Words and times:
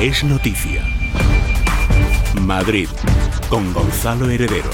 Es 0.00 0.22
noticia. 0.22 0.86
Madrid, 2.42 2.88
con 3.48 3.72
Gonzalo 3.72 4.30
Heredero. 4.30 4.70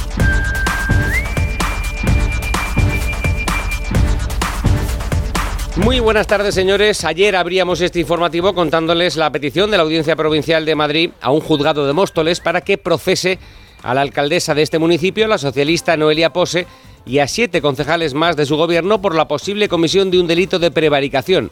Muy 5.76 5.98
buenas 6.00 6.26
tardes, 6.26 6.54
señores. 6.54 7.06
Ayer 7.06 7.36
abríamos 7.36 7.80
este 7.80 8.00
informativo 8.00 8.54
contándoles 8.54 9.16
la 9.16 9.32
petición 9.32 9.70
de 9.70 9.78
la 9.78 9.84
Audiencia 9.84 10.14
Provincial 10.14 10.66
de 10.66 10.74
Madrid 10.74 11.10
a 11.22 11.30
un 11.30 11.40
juzgado 11.40 11.86
de 11.86 11.94
Móstoles 11.94 12.40
para 12.40 12.60
que 12.60 12.76
procese 12.76 13.38
a 13.82 13.94
la 13.94 14.02
alcaldesa 14.02 14.54
de 14.54 14.60
este 14.60 14.78
municipio, 14.78 15.26
la 15.26 15.38
socialista 15.38 15.96
Noelia 15.96 16.34
Pose, 16.34 16.66
y 17.06 17.18
a 17.18 17.28
siete 17.28 17.62
concejales 17.62 18.12
más 18.12 18.36
de 18.36 18.46
su 18.46 18.56
gobierno 18.56 19.00
por 19.00 19.14
la 19.14 19.28
posible 19.28 19.68
comisión 19.68 20.10
de 20.10 20.20
un 20.20 20.26
delito 20.26 20.58
de 20.58 20.70
prevaricación. 20.70 21.50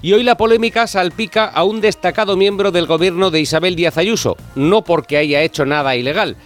Y 0.00 0.12
hoy 0.12 0.22
la 0.22 0.36
polémica 0.36 0.86
salpica 0.86 1.46
a 1.46 1.64
un 1.64 1.80
destacado 1.80 2.36
miembro 2.36 2.70
del 2.70 2.86
gobierno 2.86 3.32
de 3.32 3.40
Isabel 3.40 3.74
Díaz 3.74 3.98
Ayuso, 3.98 4.36
no 4.54 4.84
porque 4.84 5.16
haya 5.16 5.42
hecho 5.42 5.66
nada 5.66 5.96
ilegal, 5.96 6.36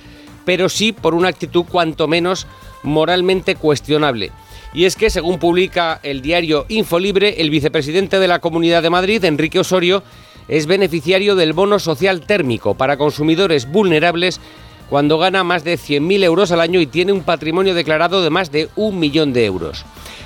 pero 0.47 0.71
sí 0.71 0.93
por 0.93 1.15
una 1.15 1.29
actitud 1.29 1.67
cuanto 1.71 2.09
menos 2.09 2.47
moralmente 2.83 3.55
cuestionable. 3.55 4.33
Y 4.73 4.87
es 4.87 4.97
que, 4.97 5.11
según 5.11 5.39
publica 5.39 6.01
el 6.03 6.23
diario 6.23 6.65
Infolibre, 6.71 7.43
el 7.43 7.51
vicepresidente 7.51 8.19
de 8.19 8.29
la 8.29 8.39
Comunidad 8.39 8.83
de 8.83 8.89
Madrid, 8.89 9.23
Enrique 9.23 9.61
Osorio, 9.61 10.03
es 10.49 10.65
beneficiario 10.65 11.37
del 11.37 11.53
bono 11.53 11.79
social 11.79 12.23
térmico 12.23 12.75
para 12.75 12.97
consumidores 12.97 13.71
vulnerables 13.71 14.41
cuando 14.89 15.19
gana 15.19 15.45
más 15.45 15.63
de 15.63 15.75
100.000 15.75 16.25
euros 16.25 16.53
al 16.53 16.61
año 16.63 16.81
y 16.81 16.87
tiene 16.87 17.13
un 17.13 17.23
patrimonio 17.23 17.75
declarado 17.75 18.23
de 18.23 18.31
más 18.31 18.51
de 18.51 18.71
un 18.77 18.99
millón 18.99 19.35
de 19.35 19.45
euros. 19.45 19.85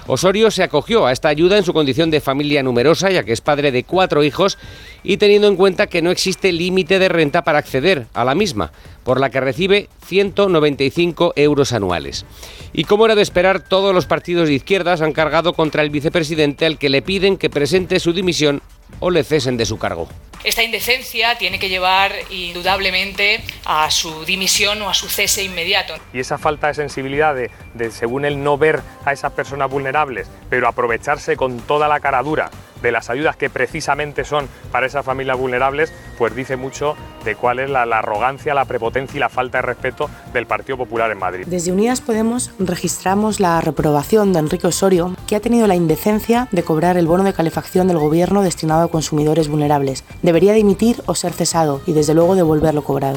Osorio 0.09 0.51
se 0.51 0.63
acogió 0.63 1.07
a 1.07 1.13
esta 1.13 1.29
ayuda 1.29 1.59
en 1.59 1.65
su 1.65 1.73
condición 1.73 2.11
de 2.11 2.21
familia 2.21 2.63
numerosa, 2.63 3.11
ya 3.11 3.25
que 3.25 3.33
es 3.33 3.41
padre 3.41 3.73
de 3.73 3.83
cuatro 3.83 4.23
hijos, 4.23 4.57
y 5.03 5.17
teniendo 5.17 5.49
en 5.49 5.57
cuenta 5.57 5.89
que 5.89 6.03
no 6.03 6.11
existe 6.11 6.53
límite 6.53 6.99
de 6.99 7.09
renta 7.09 7.43
para 7.43 7.59
acceder 7.59 8.07
a 8.15 8.25
la 8.25 8.37
misma, 8.37 8.73
por 9.03 9.19
la 9.19 9.31
que 9.31 9.41
recibe 9.41 9.89
195 10.07 11.33
euros 11.35 11.73
anuales. 11.73 12.25
Y 12.73 12.85
como 12.85 13.07
era 13.07 13.17
de 13.17 13.23
esperar, 13.23 13.61
todos 13.61 13.95
los 13.95 14.07
partidos 14.07 14.49
de 14.49 14.55
izquierdas 14.55 15.01
han 15.01 15.13
cargado 15.13 15.55
contra 15.55 15.83
el 15.83 15.91
vicepresidente 15.91 16.67
al 16.67 16.79
que 16.79 16.89
le 16.89 17.03
piden 17.03 17.37
que 17.37 17.51
presente 17.51 17.99
su 17.99 18.13
dimisión 18.13 18.63
o 19.01 19.11
le 19.11 19.25
cesen 19.25 19.57
de 19.57 19.67
su 19.67 19.79
cargo. 19.79 20.09
Esta 20.45 20.63
indecencia 20.63 21.39
tiene 21.39 21.59
que 21.59 21.69
llevar 21.69 22.13
indudablemente 22.31 23.43
a 23.65 23.91
su 23.91 24.25
dimisión 24.25 24.81
o 24.83 24.89
a 24.89 24.95
su 24.95 25.09
cese 25.09 25.43
inmediato. 25.45 25.95
Y 26.13 26.21
esa 26.21 26.39
falta 26.39 26.69
de 26.69 26.75
sensibilidad 26.75 27.35
de, 27.35 27.51
de, 27.75 27.91
según 27.91 28.25
él, 28.25 28.43
no 28.43 28.59
ver 28.59 28.81
a 29.05 29.13
esas 29.13 29.33
personas 29.33 29.71
vulnerables, 29.71 30.29
pero 30.49 30.69
aprovecharse 30.69 31.37
con 31.37 31.61
toda 31.61 31.89
la 31.89 32.01
cara 32.01 32.23
dura 32.23 32.51
de 32.83 32.93
las 32.93 33.11
ayudas 33.11 33.37
que 33.37 33.51
precisamente 33.51 34.25
son 34.25 34.49
para 34.71 34.87
esas 34.87 35.05
familias 35.05 35.39
vulnerables, 35.39 35.93
pues 36.19 36.35
dice 36.35 36.57
mucho 36.57 36.97
de 37.25 37.35
cuál 37.35 37.59
es 37.59 37.71
la, 37.71 37.87
la, 37.87 37.99
arrogancia, 37.99 38.55
la 38.55 38.65
prepotencia 38.65 39.17
y 39.17 39.21
la 39.21 39.29
falta 39.29 39.59
de 39.59 39.63
respeto 39.63 40.09
del 40.33 40.47
Partido 40.47 40.77
Popular 40.79 41.11
en 41.11 41.19
Madrid. 41.19 41.47
Desde 41.47 41.73
Unidas 41.73 42.01
Podemos 42.01 42.53
registramos 42.59 43.41
la 43.41 43.61
reprobación 43.61 44.33
de 44.33 44.41
Enrique 44.41 44.67
Osorio, 44.67 45.15
que 45.27 45.37
ha 45.37 45.41
tenido 45.41 45.67
la 45.67 45.75
indecencia 45.75 46.49
de 46.53 46.63
cobrar 46.63 46.97
el 46.97 47.07
bono 47.07 47.25
de 47.25 47.33
calefacción 47.33 47.89
del 47.89 47.99
gobierno 47.99 48.43
destinado 48.43 48.85
a 48.85 48.91
consumidores 48.91 49.49
vulnerables. 49.49 50.05
Debería 50.27 50.55
dimitir 50.55 51.05
o 51.07 51.15
ser 51.15 51.33
cesado 51.33 51.81
y 51.87 51.93
desde 51.93 52.13
luego 52.13 52.35
devolverlo 52.35 52.83
cobrado. 52.83 53.17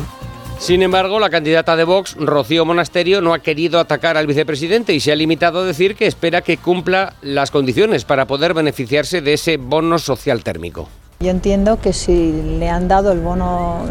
Sin 0.59 0.83
embargo, 0.83 1.19
la 1.19 1.31
candidata 1.31 1.75
de 1.75 1.83
Vox, 1.83 2.15
Rocío 2.19 2.65
Monasterio, 2.65 3.19
no 3.19 3.33
ha 3.33 3.39
querido 3.39 3.79
atacar 3.79 4.15
al 4.15 4.27
vicepresidente 4.27 4.93
y 4.93 4.99
se 4.99 5.11
ha 5.11 5.15
limitado 5.15 5.61
a 5.61 5.65
decir 5.65 5.95
que 5.95 6.05
espera 6.05 6.43
que 6.43 6.57
cumpla 6.57 7.15
las 7.23 7.49
condiciones 7.49 8.05
para 8.05 8.27
poder 8.27 8.53
beneficiarse 8.53 9.21
de 9.21 9.33
ese 9.33 9.57
bono 9.57 9.97
social 9.97 10.43
térmico. 10.43 10.87
Yo 11.19 11.31
entiendo 11.31 11.79
que 11.81 11.93
si 11.93 12.31
le 12.59 12.69
han 12.69 12.87
dado 12.87 13.11
el 13.11 13.21
bono 13.21 13.85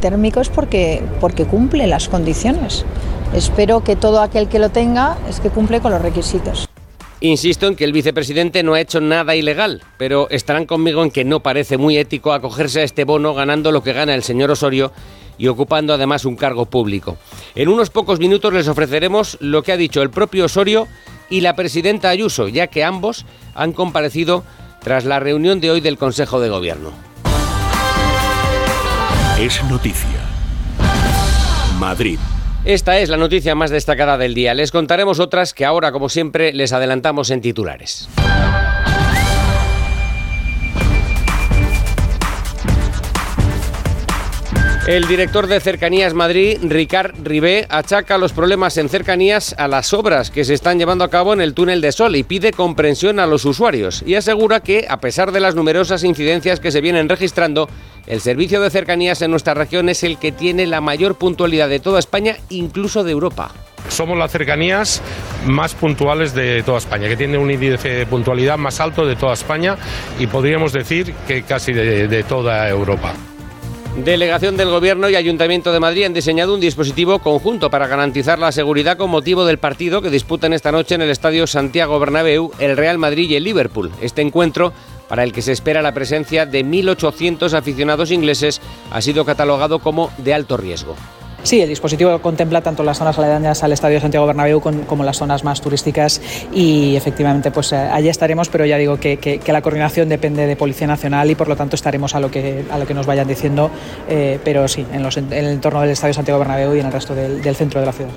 térmico 0.00 0.40
es 0.40 0.48
porque, 0.48 1.02
porque 1.20 1.46
cumple 1.46 1.88
las 1.88 2.08
condiciones. 2.08 2.84
Espero 3.34 3.82
que 3.82 3.96
todo 3.96 4.20
aquel 4.20 4.46
que 4.46 4.60
lo 4.60 4.68
tenga 4.68 5.18
es 5.28 5.40
que 5.40 5.50
cumple 5.50 5.80
con 5.80 5.90
los 5.90 6.00
requisitos. 6.00 6.68
Insisto 7.24 7.66
en 7.68 7.74
que 7.74 7.84
el 7.84 7.94
vicepresidente 7.94 8.62
no 8.62 8.74
ha 8.74 8.82
hecho 8.82 9.00
nada 9.00 9.34
ilegal, 9.34 9.80
pero 9.96 10.28
estarán 10.28 10.66
conmigo 10.66 11.02
en 11.02 11.10
que 11.10 11.24
no 11.24 11.40
parece 11.40 11.78
muy 11.78 11.96
ético 11.96 12.34
acogerse 12.34 12.80
a 12.80 12.82
este 12.82 13.04
bono 13.04 13.32
ganando 13.32 13.72
lo 13.72 13.82
que 13.82 13.94
gana 13.94 14.14
el 14.14 14.22
señor 14.22 14.50
Osorio 14.50 14.92
y 15.38 15.46
ocupando 15.46 15.94
además 15.94 16.26
un 16.26 16.36
cargo 16.36 16.66
público. 16.66 17.16
En 17.54 17.70
unos 17.70 17.88
pocos 17.88 18.18
minutos 18.18 18.52
les 18.52 18.68
ofreceremos 18.68 19.38
lo 19.40 19.62
que 19.62 19.72
ha 19.72 19.78
dicho 19.78 20.02
el 20.02 20.10
propio 20.10 20.44
Osorio 20.44 20.86
y 21.30 21.40
la 21.40 21.56
presidenta 21.56 22.10
Ayuso, 22.10 22.46
ya 22.48 22.66
que 22.66 22.84
ambos 22.84 23.24
han 23.54 23.72
comparecido 23.72 24.44
tras 24.82 25.06
la 25.06 25.18
reunión 25.18 25.60
de 25.60 25.70
hoy 25.70 25.80
del 25.80 25.96
Consejo 25.96 26.40
de 26.40 26.50
Gobierno. 26.50 26.90
Es 29.38 29.64
noticia. 29.64 30.28
Madrid. 31.78 32.18
Esta 32.64 32.98
es 32.98 33.10
la 33.10 33.18
noticia 33.18 33.54
más 33.54 33.70
destacada 33.70 34.16
del 34.16 34.32
día. 34.32 34.54
Les 34.54 34.72
contaremos 34.72 35.20
otras 35.20 35.52
que 35.52 35.66
ahora, 35.66 35.92
como 35.92 36.08
siempre, 36.08 36.50
les 36.54 36.72
adelantamos 36.72 37.28
en 37.28 37.42
titulares. 37.42 38.08
El 44.86 45.06
director 45.06 45.46
de 45.46 45.60
Cercanías 45.60 46.12
Madrid, 46.12 46.58
Ricard 46.62 47.14
Ribé, 47.24 47.66
achaca 47.70 48.18
los 48.18 48.34
problemas 48.34 48.76
en 48.76 48.90
cercanías 48.90 49.54
a 49.56 49.66
las 49.66 49.94
obras 49.94 50.30
que 50.30 50.44
se 50.44 50.52
están 50.52 50.78
llevando 50.78 51.04
a 51.04 51.08
cabo 51.08 51.32
en 51.32 51.40
el 51.40 51.54
túnel 51.54 51.80
de 51.80 51.90
Sol 51.90 52.14
y 52.16 52.22
pide 52.22 52.52
comprensión 52.52 53.18
a 53.18 53.26
los 53.26 53.46
usuarios 53.46 54.04
y 54.06 54.14
asegura 54.14 54.60
que, 54.60 54.84
a 54.86 55.00
pesar 55.00 55.32
de 55.32 55.40
las 55.40 55.54
numerosas 55.54 56.04
incidencias 56.04 56.60
que 56.60 56.70
se 56.70 56.82
vienen 56.82 57.08
registrando, 57.08 57.66
el 58.06 58.20
servicio 58.20 58.60
de 58.60 58.68
cercanías 58.68 59.22
en 59.22 59.30
nuestra 59.30 59.54
región 59.54 59.88
es 59.88 60.04
el 60.04 60.18
que 60.18 60.32
tiene 60.32 60.66
la 60.66 60.82
mayor 60.82 61.14
puntualidad 61.14 61.70
de 61.70 61.80
toda 61.80 61.98
España, 61.98 62.36
incluso 62.50 63.04
de 63.04 63.12
Europa. 63.12 63.52
Somos 63.88 64.18
las 64.18 64.32
cercanías 64.32 65.00
más 65.46 65.74
puntuales 65.74 66.34
de 66.34 66.62
toda 66.62 66.76
España, 66.76 67.08
que 67.08 67.16
tiene 67.16 67.38
un 67.38 67.50
índice 67.50 67.88
de 67.88 68.04
puntualidad 68.04 68.58
más 68.58 68.80
alto 68.80 69.06
de 69.06 69.16
toda 69.16 69.32
España 69.32 69.78
y 70.18 70.26
podríamos 70.26 70.74
decir 70.74 71.14
que 71.26 71.42
casi 71.42 71.72
de, 71.72 72.06
de 72.06 72.22
toda 72.22 72.68
Europa. 72.68 73.14
Delegación 73.96 74.56
del 74.56 74.70
Gobierno 74.70 75.08
y 75.08 75.14
Ayuntamiento 75.14 75.72
de 75.72 75.78
Madrid 75.78 76.02
han 76.02 76.12
diseñado 76.12 76.52
un 76.52 76.60
dispositivo 76.60 77.20
conjunto 77.20 77.70
para 77.70 77.86
garantizar 77.86 78.40
la 78.40 78.50
seguridad 78.50 78.96
con 78.96 79.08
motivo 79.08 79.44
del 79.44 79.58
partido 79.58 80.02
que 80.02 80.10
disputan 80.10 80.52
esta 80.52 80.72
noche 80.72 80.96
en 80.96 81.02
el 81.02 81.10
Estadio 81.10 81.46
Santiago 81.46 82.00
Bernabéu 82.00 82.50
el 82.58 82.76
Real 82.76 82.98
Madrid 82.98 83.30
y 83.30 83.36
el 83.36 83.44
Liverpool. 83.44 83.92
Este 84.00 84.20
encuentro, 84.20 84.72
para 85.08 85.22
el 85.22 85.32
que 85.32 85.42
se 85.42 85.52
espera 85.52 85.80
la 85.80 85.94
presencia 85.94 86.44
de 86.44 86.64
1.800 86.64 87.52
aficionados 87.52 88.10
ingleses, 88.10 88.60
ha 88.90 89.00
sido 89.00 89.24
catalogado 89.24 89.78
como 89.78 90.10
de 90.18 90.34
alto 90.34 90.56
riesgo. 90.56 90.96
Sí, 91.44 91.60
el 91.60 91.68
dispositivo 91.68 92.18
contempla 92.20 92.62
tanto 92.62 92.82
las 92.82 92.96
zonas 92.96 93.18
aledañas 93.18 93.62
al 93.62 93.70
Estadio 93.70 94.00
Santiago 94.00 94.26
Bernabéu 94.26 94.62
como 94.62 95.04
las 95.04 95.18
zonas 95.18 95.44
más 95.44 95.60
turísticas 95.60 96.22
y 96.54 96.96
efectivamente 96.96 97.50
pues 97.50 97.70
eh, 97.72 97.76
allí 97.76 98.08
estaremos, 98.08 98.48
pero 98.48 98.64
ya 98.64 98.78
digo 98.78 98.98
que, 98.98 99.18
que, 99.18 99.52
la 99.52 99.60
coordinación 99.60 100.08
depende 100.08 100.46
de 100.46 100.56
Policía 100.56 100.86
Nacional 100.86 101.30
y 101.30 101.34
por 101.34 101.48
lo 101.48 101.54
tanto 101.54 101.76
estaremos 101.76 102.14
a 102.14 102.20
lo 102.20 102.30
que, 102.30 102.64
a 102.70 102.78
lo 102.78 102.86
que 102.86 102.94
nos 102.94 103.04
vayan 103.04 103.28
diciendo, 103.28 103.70
eh, 104.08 104.40
pero 104.42 104.66
sí, 104.68 104.86
en, 104.90 105.04
el 105.04 105.46
entorno 105.48 105.82
del 105.82 105.90
Estadio 105.90 106.14
Santiago 106.14 106.38
Bernabéu 106.38 106.74
y 106.76 106.80
en 106.80 106.86
el 106.86 106.92
resto 106.92 107.14
del 107.14 107.54
centro 107.54 107.78
de 107.78 107.86
la 107.86 107.92
ciudad. 107.92 108.10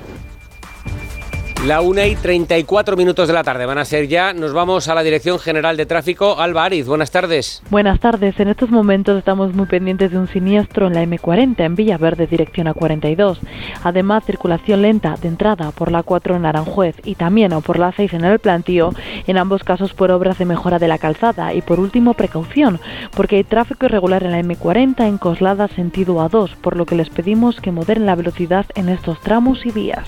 La 1.66 1.80
1 1.80 2.06
y 2.06 2.14
34 2.14 2.96
minutos 2.96 3.26
de 3.26 3.34
la 3.34 3.42
tarde 3.42 3.66
van 3.66 3.78
a 3.78 3.84
ser 3.84 4.06
ya. 4.06 4.32
Nos 4.32 4.52
vamos 4.52 4.86
a 4.86 4.94
la 4.94 5.02
Dirección 5.02 5.40
General 5.40 5.76
de 5.76 5.86
Tráfico. 5.86 6.38
Alba 6.38 6.64
Ariz, 6.64 6.86
buenas 6.86 7.10
tardes. 7.10 7.64
Buenas 7.68 7.98
tardes. 7.98 8.38
En 8.38 8.46
estos 8.46 8.70
momentos 8.70 9.18
estamos 9.18 9.52
muy 9.54 9.66
pendientes 9.66 10.12
de 10.12 10.18
un 10.18 10.28
siniestro 10.28 10.86
en 10.86 10.94
la 10.94 11.02
M40 11.02 11.58
en 11.58 11.74
Villaverde, 11.74 12.28
dirección 12.28 12.68
a 12.68 12.74
42. 12.74 13.40
Además, 13.82 14.24
circulación 14.24 14.82
lenta 14.82 15.16
de 15.20 15.26
entrada 15.26 15.72
por 15.72 15.90
la 15.90 16.04
4 16.04 16.36
en 16.36 16.46
Aranjuez 16.46 16.94
y 17.02 17.16
también 17.16 17.52
o 17.52 17.60
por 17.60 17.80
la 17.80 17.90
6 17.90 18.14
en 18.14 18.24
el 18.24 18.38
plantío, 18.38 18.94
en 19.26 19.36
ambos 19.36 19.64
casos 19.64 19.94
por 19.94 20.12
obras 20.12 20.38
de 20.38 20.44
mejora 20.44 20.78
de 20.78 20.86
la 20.86 20.98
calzada. 20.98 21.54
Y 21.54 21.60
por 21.60 21.80
último, 21.80 22.14
precaución, 22.14 22.78
porque 23.16 23.34
hay 23.34 23.44
tráfico 23.44 23.86
irregular 23.86 24.22
en 24.22 24.30
la 24.30 24.40
M40 24.40 25.08
en 25.08 25.18
Coslada 25.18 25.66
sentido 25.66 26.18
A2, 26.18 26.54
por 26.54 26.76
lo 26.76 26.86
que 26.86 26.94
les 26.94 27.10
pedimos 27.10 27.60
que 27.60 27.72
moderen 27.72 28.06
la 28.06 28.14
velocidad 28.14 28.66
en 28.76 28.88
estos 28.88 29.20
tramos 29.22 29.66
y 29.66 29.72
vías. 29.72 30.06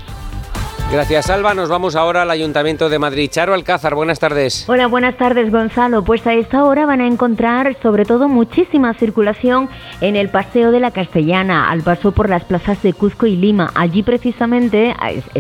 Gracias, 0.93 1.31
Alba. 1.31 1.55
Nos 1.55 1.69
vamos 1.69 1.95
ahora 1.95 2.23
al 2.23 2.33
Ayuntamiento 2.33 2.89
de 2.89 2.99
Madrid. 2.99 3.31
Charo 3.31 3.55
Alcázar, 3.55 3.95
buenas 3.95 4.19
tardes. 4.19 4.69
Hola, 4.69 4.89
buenas 4.89 5.17
tardes, 5.17 5.53
Gonzalo. 5.53 6.03
Pues 6.03 6.27
a 6.27 6.35
esta 6.35 6.65
hora 6.65 6.85
van 6.85 7.01
a 7.01 7.07
encontrar 7.07 7.77
sobre 7.81 8.05
todo 8.05 8.29
muchísima 8.29 8.93
circulación 8.95 9.69
en 10.01 10.17
el 10.17 10.31
Paseo 10.31 10.73
de 10.73 10.81
la 10.81 10.91
Castellana, 10.91 11.71
al 11.71 11.83
paso 11.83 12.11
por 12.11 12.29
las 12.29 12.43
plazas 12.43 12.83
de 12.83 12.93
Cuzco 12.93 13.27
y 13.27 13.37
Lima. 13.37 13.71
Allí 13.77 14.03
precisamente 14.03 14.93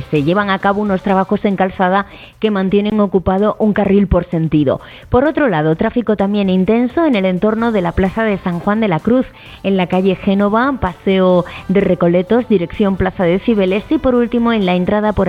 se 0.08 0.22
llevan 0.22 0.50
a 0.50 0.60
cabo 0.60 0.82
unos 0.82 1.02
trabajos 1.02 1.44
en 1.44 1.56
calzada 1.56 2.06
que 2.38 2.52
mantienen 2.52 3.00
ocupado 3.00 3.56
un 3.58 3.72
carril 3.72 4.06
por 4.06 4.26
sentido. 4.30 4.80
Por 5.08 5.24
otro 5.24 5.48
lado, 5.48 5.74
tráfico 5.74 6.14
también 6.14 6.48
intenso 6.48 7.04
en 7.06 7.16
el 7.16 7.24
entorno 7.24 7.72
de 7.72 7.80
la 7.80 7.90
Plaza 7.90 8.22
de 8.22 8.38
San 8.38 8.60
Juan 8.60 8.78
de 8.78 8.86
la 8.86 9.00
Cruz, 9.00 9.26
en 9.64 9.76
la 9.76 9.88
calle 9.88 10.14
Génova, 10.14 10.72
Paseo 10.80 11.44
de 11.66 11.80
Recoletos, 11.80 12.48
dirección 12.48 12.96
Plaza 12.96 13.24
de 13.24 13.40
Cibeles 13.40 13.82
y 13.90 13.98
por 13.98 14.14
último 14.14 14.52
en 14.52 14.64
la 14.64 14.76
entrada 14.76 15.12
por 15.12 15.28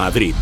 Madrid. 0.00 0.34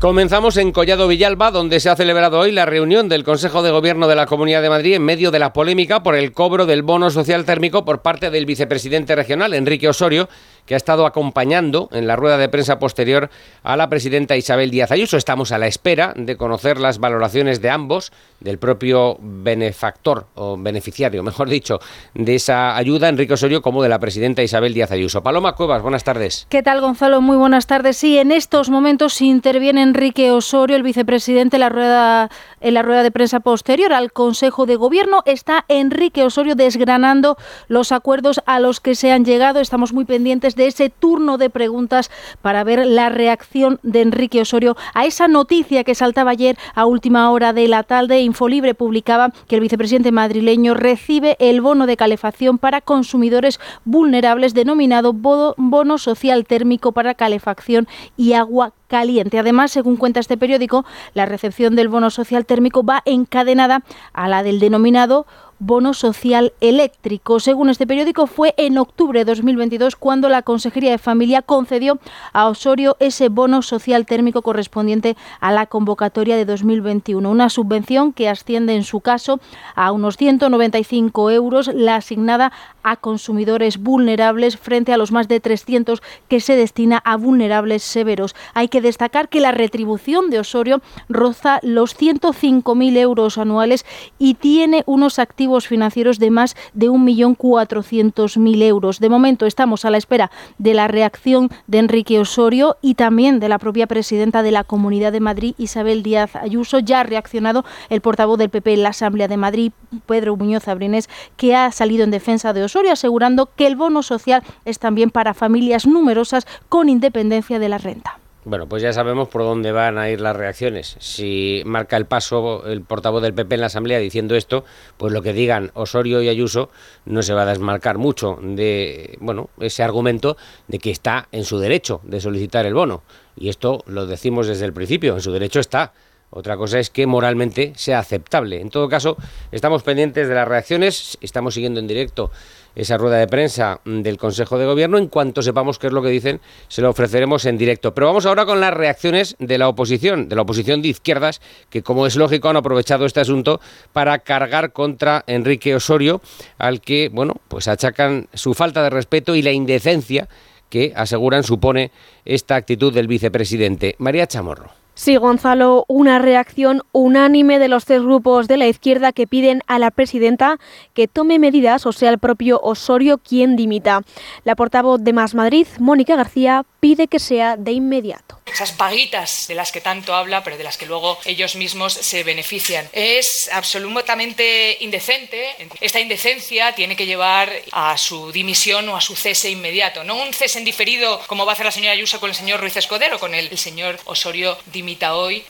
Comenzamos 0.00 0.56
en 0.56 0.72
Collado 0.72 1.08
Villalba, 1.08 1.50
donde 1.50 1.78
se 1.78 1.90
ha 1.90 1.96
celebrado 1.96 2.38
hoy 2.38 2.52
la 2.52 2.64
reunión 2.64 3.10
del 3.10 3.22
Consejo 3.22 3.62
de 3.62 3.70
Gobierno 3.70 4.08
de 4.08 4.14
la 4.16 4.24
Comunidad 4.24 4.62
de 4.62 4.70
Madrid 4.70 4.94
en 4.94 5.02
medio 5.02 5.30
de 5.30 5.38
la 5.38 5.52
polémica 5.52 6.02
por 6.02 6.14
el 6.14 6.32
cobro 6.32 6.64
del 6.64 6.82
bono 6.82 7.10
social 7.10 7.44
térmico 7.44 7.84
por 7.84 8.00
parte 8.00 8.30
del 8.30 8.46
vicepresidente 8.46 9.14
regional, 9.14 9.52
Enrique 9.52 9.90
Osorio, 9.90 10.30
que 10.68 10.74
ha 10.74 10.76
estado 10.76 11.06
acompañando 11.06 11.88
en 11.92 12.06
la 12.06 12.14
rueda 12.14 12.36
de 12.36 12.50
prensa 12.50 12.78
posterior 12.78 13.30
a 13.62 13.76
la 13.78 13.88
presidenta 13.88 14.36
Isabel 14.36 14.70
Díaz 14.70 14.92
Ayuso. 14.92 15.16
Estamos 15.16 15.50
a 15.50 15.56
la 15.56 15.66
espera 15.66 16.12
de 16.14 16.36
conocer 16.36 16.78
las 16.78 16.98
valoraciones 16.98 17.62
de 17.62 17.70
ambos, 17.70 18.12
del 18.40 18.58
propio 18.58 19.16
benefactor 19.18 20.26
o 20.34 20.58
beneficiario, 20.58 21.22
mejor 21.24 21.48
dicho, 21.48 21.80
de 22.12 22.34
esa 22.34 22.76
ayuda, 22.76 23.08
Enrique 23.08 23.32
Osorio, 23.32 23.62
como 23.62 23.82
de 23.82 23.88
la 23.88 23.98
presidenta 23.98 24.42
Isabel 24.42 24.74
Díaz 24.74 24.90
Ayuso. 24.92 25.22
Paloma 25.22 25.54
Cuevas, 25.54 25.80
buenas 25.80 26.04
tardes. 26.04 26.46
¿Qué 26.50 26.62
tal, 26.62 26.82
Gonzalo? 26.82 27.22
Muy 27.22 27.38
buenas 27.38 27.66
tardes. 27.66 27.96
Sí, 27.96 28.18
en 28.18 28.30
estos 28.30 28.68
momentos 28.68 29.22
interviene 29.22 29.82
Enrique 29.82 30.30
Osorio, 30.32 30.76
el 30.76 30.82
vicepresidente, 30.82 31.56
en 31.56 31.60
la 31.60 31.70
rueda, 31.70 32.30
en 32.60 32.74
la 32.74 32.82
rueda 32.82 33.02
de 33.02 33.10
prensa 33.10 33.40
posterior 33.40 33.94
al 33.94 34.12
Consejo 34.12 34.66
de 34.66 34.76
Gobierno. 34.76 35.22
Está 35.24 35.64
Enrique 35.68 36.24
Osorio 36.24 36.56
desgranando 36.56 37.38
los 37.68 37.90
acuerdos 37.90 38.42
a 38.44 38.60
los 38.60 38.80
que 38.80 38.94
se 38.94 39.10
han 39.12 39.24
llegado. 39.24 39.60
Estamos 39.60 39.94
muy 39.94 40.04
pendientes 40.04 40.57
de 40.58 40.66
ese 40.66 40.90
turno 40.90 41.38
de 41.38 41.48
preguntas 41.48 42.10
para 42.42 42.62
ver 42.64 42.84
la 42.84 43.08
reacción 43.08 43.80
de 43.82 44.02
Enrique 44.02 44.42
Osorio 44.42 44.76
a 44.92 45.06
esa 45.06 45.28
noticia 45.28 45.84
que 45.84 45.94
saltaba 45.94 46.32
ayer 46.32 46.58
a 46.74 46.84
última 46.84 47.30
hora 47.30 47.54
de 47.54 47.66
la 47.68 47.82
tarde. 47.84 48.20
Infolibre 48.20 48.74
publicaba 48.74 49.30
que 49.46 49.54
el 49.54 49.62
vicepresidente 49.62 50.12
madrileño 50.12 50.74
recibe 50.74 51.36
el 51.40 51.62
bono 51.62 51.86
de 51.86 51.96
calefacción 51.96 52.58
para 52.58 52.82
consumidores 52.82 53.58
vulnerables 53.86 54.52
denominado 54.52 55.14
bono 55.14 55.98
social 55.98 56.44
térmico 56.44 56.92
para 56.92 57.14
calefacción 57.14 57.88
y 58.16 58.34
agua 58.34 58.74
caliente. 58.88 59.38
Además, 59.38 59.70
según 59.70 59.96
cuenta 59.96 60.20
este 60.20 60.36
periódico, 60.36 60.84
la 61.14 61.26
recepción 61.26 61.76
del 61.76 61.88
bono 61.88 62.10
social 62.10 62.46
térmico 62.46 62.82
va 62.82 63.02
encadenada 63.04 63.84
a 64.12 64.28
la 64.28 64.42
del 64.42 64.58
denominado 64.58 65.26
bono 65.58 65.92
social 65.94 66.52
eléctrico. 66.60 67.40
Según 67.40 67.68
este 67.68 67.86
periódico, 67.86 68.26
fue 68.26 68.54
en 68.56 68.78
octubre 68.78 69.20
de 69.20 69.24
2022 69.24 69.96
cuando 69.96 70.28
la 70.28 70.42
Consejería 70.42 70.90
de 70.90 70.98
Familia 70.98 71.42
concedió 71.42 71.98
a 72.32 72.48
Osorio 72.48 72.96
ese 73.00 73.28
bono 73.28 73.62
social 73.62 74.06
térmico 74.06 74.42
correspondiente 74.42 75.16
a 75.40 75.52
la 75.52 75.66
convocatoria 75.66 76.36
de 76.36 76.44
2021. 76.44 77.28
Una 77.28 77.48
subvención 77.48 78.12
que 78.12 78.28
asciende 78.28 78.74
en 78.74 78.84
su 78.84 79.00
caso 79.00 79.40
a 79.74 79.90
unos 79.92 80.16
195 80.16 81.30
euros, 81.30 81.70
la 81.74 81.96
asignada 81.96 82.52
a 82.82 82.96
consumidores 82.96 83.78
vulnerables 83.78 84.56
frente 84.56 84.92
a 84.92 84.96
los 84.96 85.12
más 85.12 85.28
de 85.28 85.40
300 85.40 86.02
que 86.28 86.40
se 86.40 86.56
destina 86.56 86.98
a 87.04 87.16
vulnerables 87.16 87.82
severos. 87.82 88.34
Hay 88.54 88.68
que 88.68 88.77
destacar 88.80 89.28
que 89.28 89.40
la 89.40 89.52
retribución 89.52 90.30
de 90.30 90.40
Osorio 90.40 90.80
roza 91.08 91.60
los 91.62 91.98
105.000 91.98 92.96
euros 92.96 93.38
anuales 93.38 93.84
y 94.18 94.34
tiene 94.34 94.82
unos 94.86 95.18
activos 95.18 95.66
financieros 95.66 96.18
de 96.18 96.30
más 96.30 96.56
de 96.74 96.88
1.400.000 96.88 98.62
euros. 98.62 99.00
De 99.00 99.08
momento 99.08 99.46
estamos 99.46 99.84
a 99.84 99.90
la 99.90 99.98
espera 99.98 100.30
de 100.58 100.74
la 100.74 100.88
reacción 100.88 101.50
de 101.66 101.78
Enrique 101.78 102.18
Osorio 102.18 102.76
y 102.80 102.94
también 102.94 103.40
de 103.40 103.48
la 103.48 103.58
propia 103.58 103.86
presidenta 103.86 104.42
de 104.42 104.52
la 104.52 104.64
Comunidad 104.64 105.12
de 105.12 105.20
Madrid, 105.20 105.54
Isabel 105.58 106.02
Díaz 106.02 106.36
Ayuso. 106.36 106.78
Ya 106.78 107.00
ha 107.00 107.04
reaccionado 107.04 107.64
el 107.88 108.00
portavoz 108.00 108.38
del 108.38 108.50
PP 108.50 108.74
en 108.74 108.82
la 108.82 108.90
Asamblea 108.90 109.28
de 109.28 109.36
Madrid, 109.36 109.72
Pedro 110.06 110.36
Muñoz 110.36 110.68
Abrines, 110.68 111.08
que 111.36 111.54
ha 111.54 111.72
salido 111.72 112.04
en 112.04 112.10
defensa 112.10 112.52
de 112.52 112.62
Osorio, 112.62 112.92
asegurando 112.92 113.50
que 113.56 113.66
el 113.66 113.76
bono 113.76 114.02
social 114.02 114.42
es 114.64 114.78
también 114.78 115.10
para 115.10 115.34
familias 115.34 115.86
numerosas 115.86 116.46
con 116.68 116.88
independencia 116.88 117.58
de 117.58 117.68
la 117.68 117.78
renta. 117.78 118.18
Bueno, 118.48 118.66
pues 118.66 118.82
ya 118.82 118.94
sabemos 118.94 119.28
por 119.28 119.42
dónde 119.42 119.72
van 119.72 119.98
a 119.98 120.08
ir 120.08 120.22
las 120.22 120.34
reacciones. 120.34 120.96
Si 121.00 121.60
marca 121.66 121.98
el 121.98 122.06
paso 122.06 122.64
el 122.66 122.80
portavoz 122.80 123.20
del 123.20 123.34
PP 123.34 123.56
en 123.56 123.60
la 123.60 123.66
Asamblea 123.66 123.98
diciendo 123.98 124.36
esto, 124.36 124.64
pues 124.96 125.12
lo 125.12 125.20
que 125.20 125.34
digan 125.34 125.70
Osorio 125.74 126.22
y 126.22 126.30
Ayuso 126.30 126.70
no 127.04 127.20
se 127.20 127.34
va 127.34 127.42
a 127.42 127.44
desmarcar 127.44 127.98
mucho 127.98 128.38
de, 128.40 129.18
bueno, 129.20 129.50
ese 129.60 129.82
argumento 129.82 130.38
de 130.66 130.78
que 130.78 130.90
está 130.90 131.28
en 131.30 131.44
su 131.44 131.58
derecho 131.58 132.00
de 132.04 132.22
solicitar 132.22 132.64
el 132.64 132.72
bono. 132.72 133.02
Y 133.36 133.50
esto 133.50 133.84
lo 133.86 134.06
decimos 134.06 134.46
desde 134.46 134.64
el 134.64 134.72
principio, 134.72 135.12
en 135.12 135.20
su 135.20 135.30
derecho 135.30 135.60
está. 135.60 135.92
Otra 136.30 136.56
cosa 136.56 136.78
es 136.78 136.88
que 136.88 137.06
moralmente 137.06 137.72
sea 137.76 137.98
aceptable. 137.98 138.62
En 138.62 138.70
todo 138.70 138.88
caso, 138.88 139.18
estamos 139.52 139.82
pendientes 139.82 140.26
de 140.26 140.34
las 140.34 140.48
reacciones, 140.48 141.18
estamos 141.20 141.52
siguiendo 141.52 141.80
en 141.80 141.86
directo 141.86 142.30
esa 142.74 142.96
rueda 142.96 143.18
de 143.18 143.26
prensa 143.26 143.80
del 143.84 144.18
Consejo 144.18 144.58
de 144.58 144.66
Gobierno. 144.66 144.98
En 144.98 145.08
cuanto 145.08 145.42
sepamos 145.42 145.78
qué 145.78 145.88
es 145.88 145.92
lo 145.92 146.02
que 146.02 146.08
dicen, 146.08 146.40
se 146.68 146.82
lo 146.82 146.90
ofreceremos 146.90 147.44
en 147.44 147.58
directo. 147.58 147.94
Pero 147.94 148.08
vamos 148.08 148.26
ahora 148.26 148.46
con 148.46 148.60
las 148.60 148.74
reacciones 148.74 149.36
de 149.38 149.58
la 149.58 149.68
oposición, 149.68 150.28
de 150.28 150.36
la 150.36 150.42
oposición 150.42 150.82
de 150.82 150.88
izquierdas, 150.88 151.40
que 151.70 151.82
como 151.82 152.06
es 152.06 152.16
lógico 152.16 152.48
han 152.48 152.56
aprovechado 152.56 153.06
este 153.06 153.20
asunto 153.20 153.60
para 153.92 154.18
cargar 154.20 154.72
contra 154.72 155.24
Enrique 155.26 155.74
Osorio, 155.74 156.20
al 156.58 156.80
que, 156.80 157.08
bueno, 157.08 157.34
pues 157.48 157.68
achacan 157.68 158.28
su 158.34 158.54
falta 158.54 158.82
de 158.82 158.90
respeto 158.90 159.34
y 159.34 159.42
la 159.42 159.52
indecencia 159.52 160.28
que 160.68 160.92
aseguran 160.94 161.42
supone 161.42 161.90
esta 162.24 162.56
actitud 162.56 162.92
del 162.92 163.08
vicepresidente. 163.08 163.96
María 163.98 164.26
Chamorro. 164.26 164.70
Sí, 164.98 165.14
Gonzalo, 165.14 165.84
una 165.86 166.18
reacción 166.18 166.82
unánime 166.90 167.60
de 167.60 167.68
los 167.68 167.84
tres 167.84 168.02
grupos 168.02 168.48
de 168.48 168.56
la 168.56 168.66
izquierda 168.66 169.12
que 169.12 169.28
piden 169.28 169.62
a 169.68 169.78
la 169.78 169.92
presidenta 169.92 170.58
que 170.92 171.06
tome 171.06 171.38
medidas, 171.38 171.86
o 171.86 171.92
sea, 171.92 172.10
el 172.10 172.18
propio 172.18 172.58
Osorio 172.64 173.18
quien 173.18 173.54
dimita. 173.54 174.02
La 174.42 174.56
portavoz 174.56 175.00
de 175.00 175.12
Más 175.12 175.36
Madrid, 175.36 175.68
Mónica 175.78 176.16
García, 176.16 176.64
pide 176.80 177.06
que 177.06 177.20
sea 177.20 177.56
de 177.56 177.70
inmediato. 177.70 178.40
Esas 178.46 178.72
paguitas 178.72 179.46
de 179.46 179.54
las 179.54 179.70
que 179.70 179.80
tanto 179.80 180.14
habla, 180.14 180.42
pero 180.42 180.56
de 180.56 180.64
las 180.64 180.76
que 180.76 180.86
luego 180.86 181.18
ellos 181.26 181.54
mismos 181.54 181.92
se 181.92 182.24
benefician. 182.24 182.88
Es 182.92 183.48
absolutamente 183.52 184.78
indecente. 184.80 185.54
Esta 185.80 186.00
indecencia 186.00 186.74
tiene 186.74 186.96
que 186.96 187.06
llevar 187.06 187.52
a 187.70 187.96
su 187.98 188.32
dimisión 188.32 188.88
o 188.88 188.96
a 188.96 189.00
su 189.00 189.14
cese 189.14 189.50
inmediato. 189.50 190.02
No 190.02 190.16
un 190.16 190.32
cese 190.32 190.58
en 190.58 190.64
diferido 190.64 191.20
como 191.26 191.46
va 191.46 191.52
a 191.52 191.54
hacer 191.54 191.66
la 191.66 191.72
señora 191.72 191.92
Ayuso 191.92 192.18
con 192.18 192.30
el 192.30 192.36
señor 192.36 192.60
Ruiz 192.60 192.76
Escudero, 192.76 193.20
con 193.20 193.34
el, 193.34 193.48
el 193.48 193.58
señor 193.58 194.00
Osorio 194.06 194.58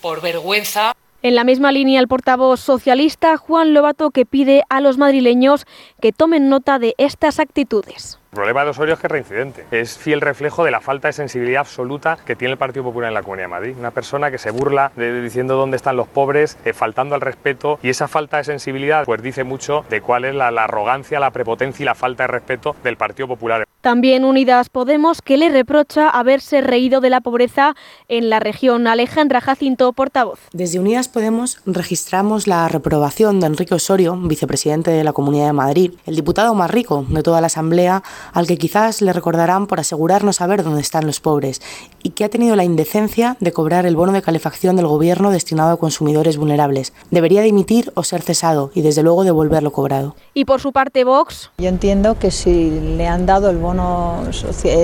por 0.01 0.21
vergüenza. 0.21 0.95
En 1.21 1.35
la 1.35 1.45
misma 1.45 1.73
línea, 1.73 2.01
el 2.01 2.07
portavoz 2.09 2.61
socialista 2.61 3.37
Juan 3.37 3.75
Lobato 3.75 4.11
que 4.11 4.25
pide 4.25 4.63
a 4.69 4.81
los 4.81 4.99
madrileños 4.99 5.67
que 6.01 6.13
tomen 6.13 6.49
nota 6.49 6.79
de 6.79 6.95
estas 6.97 7.41
actitudes. 7.41 8.19
El 8.31 8.37
problema 8.37 8.63
de 8.63 8.71
Osorio 8.71 8.93
es 8.93 9.01
que 9.01 9.07
es 9.07 9.11
reincidente. 9.11 9.65
Es 9.71 9.97
fiel 9.97 10.21
reflejo 10.21 10.63
de 10.63 10.71
la 10.71 10.81
falta 10.81 11.09
de 11.09 11.15
sensibilidad 11.15 11.61
absoluta 11.61 12.19
que 12.27 12.37
tiene 12.37 12.53
el 12.53 12.59
Partido 12.59 12.85
Popular 12.85 13.09
en 13.09 13.15
la 13.15 13.23
Comunidad 13.23 13.45
de 13.45 13.49
Madrid. 13.49 13.75
Una 13.79 13.91
persona 13.91 14.31
que 14.31 14.37
se 14.37 14.51
burla 14.51 14.93
de, 14.97 15.23
diciendo 15.23 15.57
dónde 15.57 15.79
están 15.79 15.97
los 15.97 16.09
pobres, 16.09 16.59
eh, 16.67 16.75
faltando 16.75 17.15
al 17.15 17.23
respeto 17.23 17.79
y 17.83 17.89
esa 17.89 18.07
falta 18.07 18.37
de 18.37 18.45
sensibilidad 18.45 19.07
pues 19.07 19.23
dice 19.23 19.45
mucho 19.45 19.87
de 19.89 20.03
cuál 20.03 20.27
es 20.27 20.35
la, 20.35 20.51
la 20.51 20.65
arrogancia, 20.65 21.19
la 21.19 21.31
prepotencia 21.31 21.83
y 21.83 21.87
la 21.87 21.95
falta 21.95 22.25
de 22.25 22.27
respeto 22.27 22.77
del 22.85 22.99
Partido 22.99 23.29
Popular. 23.29 23.65
También 23.81 24.25
Unidas 24.25 24.69
Podemos 24.69 25.23
que 25.23 25.39
le 25.39 25.49
reprocha 25.49 26.11
haberse 26.11 26.61
reído 26.61 27.01
de 27.01 27.09
la 27.09 27.23
pobreza 27.23 27.75
en 28.09 28.29
la 28.29 28.41
región. 28.41 28.87
Alejandra 28.87 29.41
Jacinto, 29.41 29.93
portavoz. 29.95 30.41
Desde 30.53 30.79
Unidas 30.79 31.09
Podemos 31.09 31.63
registramos 31.65 32.47
la 32.47 32.69
reprobación 32.69 33.41
de 33.41 33.47
Enrique 33.47 33.75
Osorio, 33.75 34.17
vicepresidente 34.17 34.91
de 34.91 35.05
la 35.05 35.15
Comunidad 35.15 35.47
de 35.47 35.53
Madrid, 35.55 35.93
el 36.05 36.17
diputado 36.17 36.55
más 36.55 36.71
rico 36.71 37.07
de 37.09 37.23
toda 37.23 37.41
la 37.41 37.47
Asamblea 37.47 38.03
al 38.33 38.47
que 38.47 38.59
quizás 38.59 39.03
le 39.03 39.13
recordarán 39.13 39.67
por 39.67 39.81
asegurarnos 39.81 40.37
saber 40.37 40.63
dónde 40.63 40.81
están 40.81 41.07
los 41.07 41.21
pobres 41.21 41.61
y 42.03 42.11
que 42.11 42.25
ha 42.25 42.29
tenido 42.29 42.57
la 42.57 42.65
indecencia 42.65 43.37
de 43.41 43.53
cobrar 43.53 43.87
el 43.87 43.97
bono 43.97 44.13
de 44.13 44.23
calefacción 44.23 44.77
del 44.77 44.87
gobierno 44.87 45.31
destinado 45.31 45.73
a 45.73 45.77
consumidores 45.79 46.37
vulnerables. 46.37 46.93
Debería 47.11 47.43
dimitir 47.43 47.93
o 47.95 48.03
ser 48.03 48.23
cesado 48.23 48.71
y 48.75 48.83
desde 48.83 49.03
luego 49.03 49.25
devolverlo 49.25 49.73
cobrado. 49.73 50.17
Y 50.35 50.45
por 50.45 50.61
su 50.61 50.73
parte 50.73 51.05
Vox. 51.05 51.51
Yo 51.59 51.69
entiendo 51.69 52.19
que 52.19 52.31
si 52.31 52.71
le 52.97 53.07
han 53.07 53.27
dado 53.27 53.51
el 53.51 53.59
bono 53.59 54.23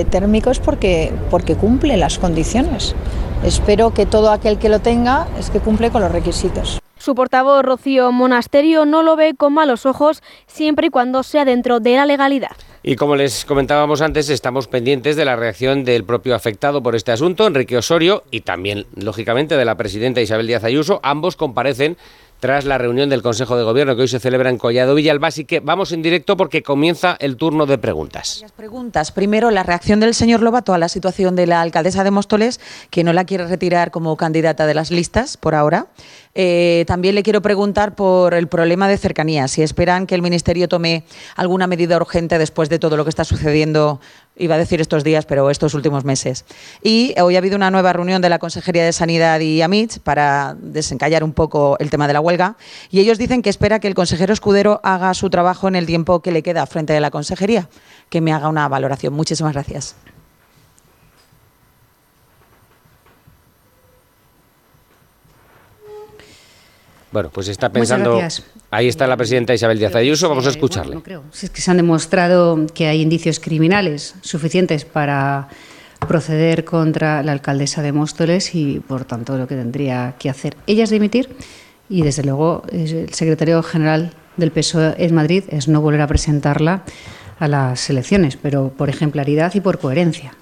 térmico 0.09 0.49
es 0.49 0.59
porque, 0.59 1.13
porque 1.29 1.55
cumple 1.55 1.97
las 1.97 2.19
condiciones. 2.19 2.95
Espero 3.43 3.93
que 3.93 4.05
todo 4.05 4.31
aquel 4.31 4.57
que 4.57 4.69
lo 4.69 4.79
tenga 4.79 5.27
es 5.39 5.49
que 5.49 5.59
cumple 5.59 5.91
con 5.91 6.01
los 6.01 6.11
requisitos. 6.11 6.79
Su 7.05 7.13
portavoz 7.13 7.61
Rocío 7.61 8.11
Monasterio 8.11 8.87
no 8.87 9.03
lo 9.03 9.15
ve 9.15 9.35
con 9.35 9.53
malos 9.53 9.85
ojos 9.85 10.23
siempre 10.47 10.87
y 10.87 10.89
cuando 10.89 11.21
sea 11.21 11.45
dentro 11.45 11.79
de 11.79 11.97
la 11.97 12.07
legalidad. 12.07 12.57
Y 12.81 12.95
como 12.95 13.15
les 13.15 13.45
comentábamos 13.45 14.01
antes, 14.01 14.27
estamos 14.29 14.67
pendientes 14.67 15.15
de 15.15 15.23
la 15.23 15.35
reacción 15.35 15.83
del 15.83 16.03
propio 16.03 16.33
afectado 16.33 16.81
por 16.81 16.95
este 16.95 17.11
asunto, 17.11 17.45
Enrique 17.45 17.77
Osorio, 17.77 18.23
y 18.31 18.41
también, 18.41 18.87
lógicamente, 18.95 19.55
de 19.55 19.65
la 19.65 19.77
presidenta 19.77 20.19
Isabel 20.19 20.47
Díaz 20.47 20.63
Ayuso. 20.63 20.99
Ambos 21.03 21.35
comparecen 21.35 21.95
tras 22.39 22.65
la 22.65 22.77
reunión 22.77 23.09
del 23.09 23.21
Consejo 23.21 23.57
de 23.57 23.63
Gobierno 23.63 23.95
que 23.95 24.03
hoy 24.03 24.07
se 24.07 24.19
celebra 24.19 24.49
en 24.49 24.57
Collado 24.57 24.95
Villalbás 24.95 25.37
y 25.37 25.45
que 25.45 25.61
vamos 25.61 25.91
en 25.91 26.01
directo 26.01 26.37
porque 26.37 26.63
comienza 26.63 27.15
el 27.19 27.37
turno 27.37 27.65
de 27.65 27.77
preguntas. 27.77 28.43
Preguntas. 28.55 29.11
Primero, 29.11 29.51
la 29.51 29.63
reacción 29.63 29.99
del 29.99 30.13
señor 30.13 30.41
Lobato 30.41 30.73
a 30.73 30.77
la 30.77 30.89
situación 30.89 31.35
de 31.35 31.47
la 31.47 31.61
alcaldesa 31.61 32.03
de 32.03 32.11
Móstoles, 32.11 32.59
que 32.89 33.03
no 33.03 33.13
la 33.13 33.25
quiere 33.25 33.47
retirar 33.47 33.89
como 33.91 34.15
candidata 34.17 34.67
de 34.67 34.73
las 34.73 34.91
listas 34.91 35.37
por 35.37 35.55
ahora. 35.55 35.87
Eh, 36.37 36.83
también 36.85 37.15
le 37.15 37.23
quiero 37.23 37.41
preguntar 37.41 37.95
por 37.95 38.33
el 38.33 38.47
problema 38.47 38.89
de 38.89 38.97
cercanía, 38.97 39.47
si 39.47 39.61
esperan 39.63 40.05
que 40.05 40.15
el 40.15 40.21
Ministerio 40.21 40.67
tome 40.67 41.05
alguna 41.37 41.65
medida 41.65 41.95
urgente 41.95 42.37
después 42.37 42.67
de 42.67 42.77
todo 42.77 42.97
lo 42.97 43.05
que 43.05 43.09
está 43.09 43.23
sucediendo, 43.23 44.01
iba 44.35 44.55
a 44.55 44.57
decir 44.57 44.81
estos 44.81 45.05
días, 45.05 45.25
pero 45.25 45.49
estos 45.49 45.73
últimos 45.73 46.03
meses. 46.03 46.43
Y 46.83 47.15
hoy 47.21 47.35
ha 47.35 47.37
habido 47.37 47.55
una 47.55 47.71
nueva 47.71 47.93
reunión 47.93 48.21
de 48.21 48.27
la 48.27 48.37
Consejería 48.37 48.83
de 48.83 48.91
Sanidad 48.91 49.39
y 49.39 49.61
AMIT 49.61 49.99
para 49.99 50.57
desencallar 50.59 51.23
un 51.23 51.31
poco 51.31 51.77
el 51.79 51.89
tema 51.89 52.05
de 52.05 52.13
la 52.13 52.19
huelga. 52.19 52.57
Y 52.91 52.99
ellos 52.99 53.17
dicen 53.17 53.41
que 53.41 53.49
espera 53.49 53.79
que 53.79 53.87
el 53.87 53.95
consejero 53.95 54.33
Escudero 54.33 54.81
haga 54.83 55.13
su 55.13 55.29
trabajo 55.29 55.69
en 55.69 55.77
el 55.77 55.85
tiempo 55.85 56.21
que 56.21 56.33
le 56.33 56.43
queda 56.43 56.65
frente 56.65 56.91
de 56.91 56.99
la 56.99 57.11
Consejería, 57.11 57.69
que 58.09 58.19
me 58.19 58.33
haga 58.33 58.49
una 58.49 58.67
valoración. 58.67 59.13
Muchísimas 59.13 59.53
gracias. 59.53 59.95
Bueno, 67.15 67.29
pues 67.29 67.47
está 67.47 67.69
pensando. 67.69 68.19
Ahí 68.71 68.89
está 68.89 69.07
la 69.07 69.15
presidenta 69.15 69.53
Isabel 69.53 69.79
Díaz 69.79 69.95
Ayuso. 69.95 70.27
Vamos 70.27 70.47
a 70.47 70.49
escucharle. 70.49 70.95
no 70.95 71.01
creo. 71.01 71.23
Si 71.31 71.45
es 71.45 71.49
que 71.49 71.61
se 71.61 71.71
han 71.71 71.77
demostrado 71.77 72.67
que 72.73 72.87
hay 72.87 73.01
indicios 73.01 73.39
criminales 73.39 74.15
suficientes 74.19 74.83
para 74.83 75.47
proceder 76.09 76.65
contra 76.65 77.23
la 77.23 77.31
alcaldesa 77.31 77.81
de 77.81 77.93
Móstoles 77.93 78.53
y, 78.53 78.81
por 78.81 79.05
tanto, 79.05 79.37
lo 79.37 79.47
que 79.47 79.55
tendría 79.55 80.15
que 80.19 80.29
hacer 80.29 80.57
ella 80.67 80.83
es 80.83 80.89
dimitir 80.89 81.29
y, 81.87 82.01
desde 82.01 82.25
luego, 82.25 82.63
el 82.69 83.13
secretario 83.13 83.63
general 83.63 84.11
del 84.35 84.51
PSOE 84.51 84.95
en 84.97 85.15
Madrid 85.15 85.45
es 85.47 85.69
no 85.69 85.79
volver 85.79 86.01
a 86.01 86.07
presentarla 86.07 86.83
a 87.39 87.47
las 87.47 87.89
elecciones, 87.89 88.35
pero 88.35 88.73
por 88.75 88.89
ejemplaridad 88.89 89.55
y 89.55 89.61
por 89.61 89.79
coherencia. 89.79 90.33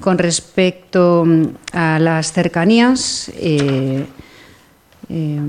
Con 0.00 0.16
respecto 0.16 1.26
a 1.74 1.98
las 1.98 2.32
cercanías, 2.32 3.30
eh, 3.36 4.06
eh, 5.10 5.40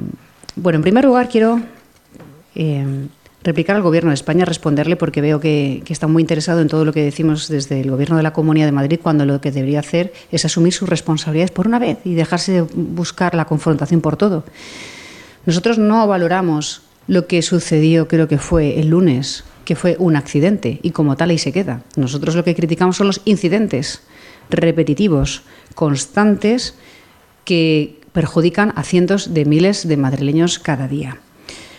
bueno, 0.56 0.78
en 0.78 0.84
primer 0.84 1.06
lugar 1.06 1.30
quiero 1.30 1.62
eh, 2.56 3.08
replicar 3.44 3.76
al 3.76 3.84
Gobierno 3.84 4.10
de 4.10 4.16
España, 4.16 4.44
responderle 4.44 4.96
porque 4.96 5.22
veo 5.22 5.40
que, 5.40 5.84
está 5.88 6.08
muy 6.08 6.22
interesado 6.22 6.62
en 6.62 6.68
todo 6.68 6.84
lo 6.84 6.92
que 6.92 7.04
decimos 7.04 7.48
desde 7.48 7.80
el 7.80 7.92
Gobierno 7.92 8.18
de 8.18 8.24
la 8.24 8.34
Comunidad 8.34 8.66
de 8.66 8.72
Madrid, 8.72 9.00
cuando 9.02 9.26
lo 9.26 9.40
que 9.40 9.52
debería 9.52 9.80
hacer 9.80 10.12
es 10.32 10.46
asumir 10.46 10.74
sus 10.74 10.90
responsabilidades 10.90 11.52
por 11.52 11.68
una 11.68 11.78
vez 11.78 12.00
y 12.04 12.16
dejarse 12.16 12.52
de 12.54 12.62
buscar 12.62 13.36
la 13.36 13.46
confrontación 13.46 14.02
por 14.02 14.18
todo. 14.18 14.44
Nosotros 15.46 15.78
no 15.78 16.08
valoramos 16.08 16.82
lo 17.08 17.28
que 17.28 17.44
sucedió, 17.44 18.08
creo 18.08 18.28
que 18.28 18.40
fue 18.40 18.80
el 18.80 18.88
lunes, 18.90 19.44
que 19.64 19.76
fue 19.76 19.96
un 20.00 20.16
accidente 20.16 20.80
y 20.82 20.90
como 20.90 21.16
tal 21.16 21.30
ahí 21.30 21.38
se 21.38 21.52
queda. 21.52 21.84
Nosotros 21.96 22.36
lo 22.36 22.44
que 22.44 22.56
criticamos 22.56 22.98
son 22.98 23.08
los 23.08 23.22
incidentes 23.26 24.02
repetitivos, 24.50 25.44
constantes, 25.76 26.76
que 27.44 28.00
perjudican 28.16 28.72
a 28.76 28.84
cientos 28.84 29.34
de 29.34 29.44
miles 29.44 29.88
de 29.88 29.98
madrileños 29.98 30.58
cada 30.58 30.88
día. 30.88 31.20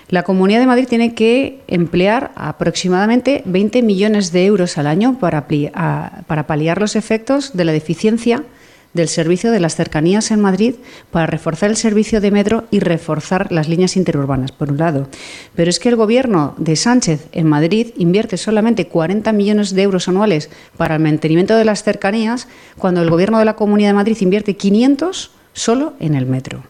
La 0.09 0.23
Comunidad 0.23 0.61
de 0.61 0.67
Madrid 0.67 0.87
tiene 0.87 1.15
que 1.15 1.63
emplear 1.67 2.31
aproximadamente 2.37 3.43
20 3.47 3.83
millones 3.83 4.31
de 4.31 4.45
euros 4.45 4.79
al 4.79 4.87
año 4.87 5.19
para, 5.19 5.49
para 5.49 6.47
paliar 6.47 6.79
los 6.79 6.95
efectos 6.95 7.57
de 7.57 7.65
la 7.65 7.73
deficiencia 7.73 8.45
del 8.93 9.09
servicio 9.09 9.51
de 9.51 9.61
las 9.61 9.77
cercanías 9.77 10.31
en 10.31 10.41
Madrid 10.41 10.75
para 11.11 11.27
reforzar 11.27 11.71
el 11.71 11.77
servicio 11.77 12.21
de 12.21 12.31
metro 12.31 12.65
y 12.71 12.81
reforzar 12.81 13.51
las 13.51 13.69
líneas 13.69 13.97
interurbanas, 13.97 14.53
por 14.53 14.71
un 14.71 14.79
lado. 14.79 15.09
Pero 15.55 15.71
es 15.71 15.79
que 15.79 15.89
el 15.89 15.97
Gobierno 15.97 16.55
de 16.59 16.77
Sánchez 16.77 17.29
en 17.33 17.47
Madrid 17.47 17.89
invierte 17.97 18.37
solamente 18.37 18.89
40 18.89 19.33
millones 19.33 19.75
de 19.75 19.83
euros 19.83 20.09
anuales 20.09 20.51
para 20.77 20.97
el 20.97 21.03
mantenimiento 21.03 21.57
de 21.57 21.65
las 21.65 21.83
cercanías, 21.83 22.49
cuando 22.79 23.03
el 23.03 23.11
Gobierno 23.11 23.39
de 23.39 23.45
la 23.45 23.57
Comunidad 23.57 23.91
de 23.91 23.95
Madrid 23.95 24.17
invierte 24.21 24.57
500 24.57 25.36
solo 25.57 25.95
en 25.99 26.15
el 26.15 26.27
metro. 26.27 26.63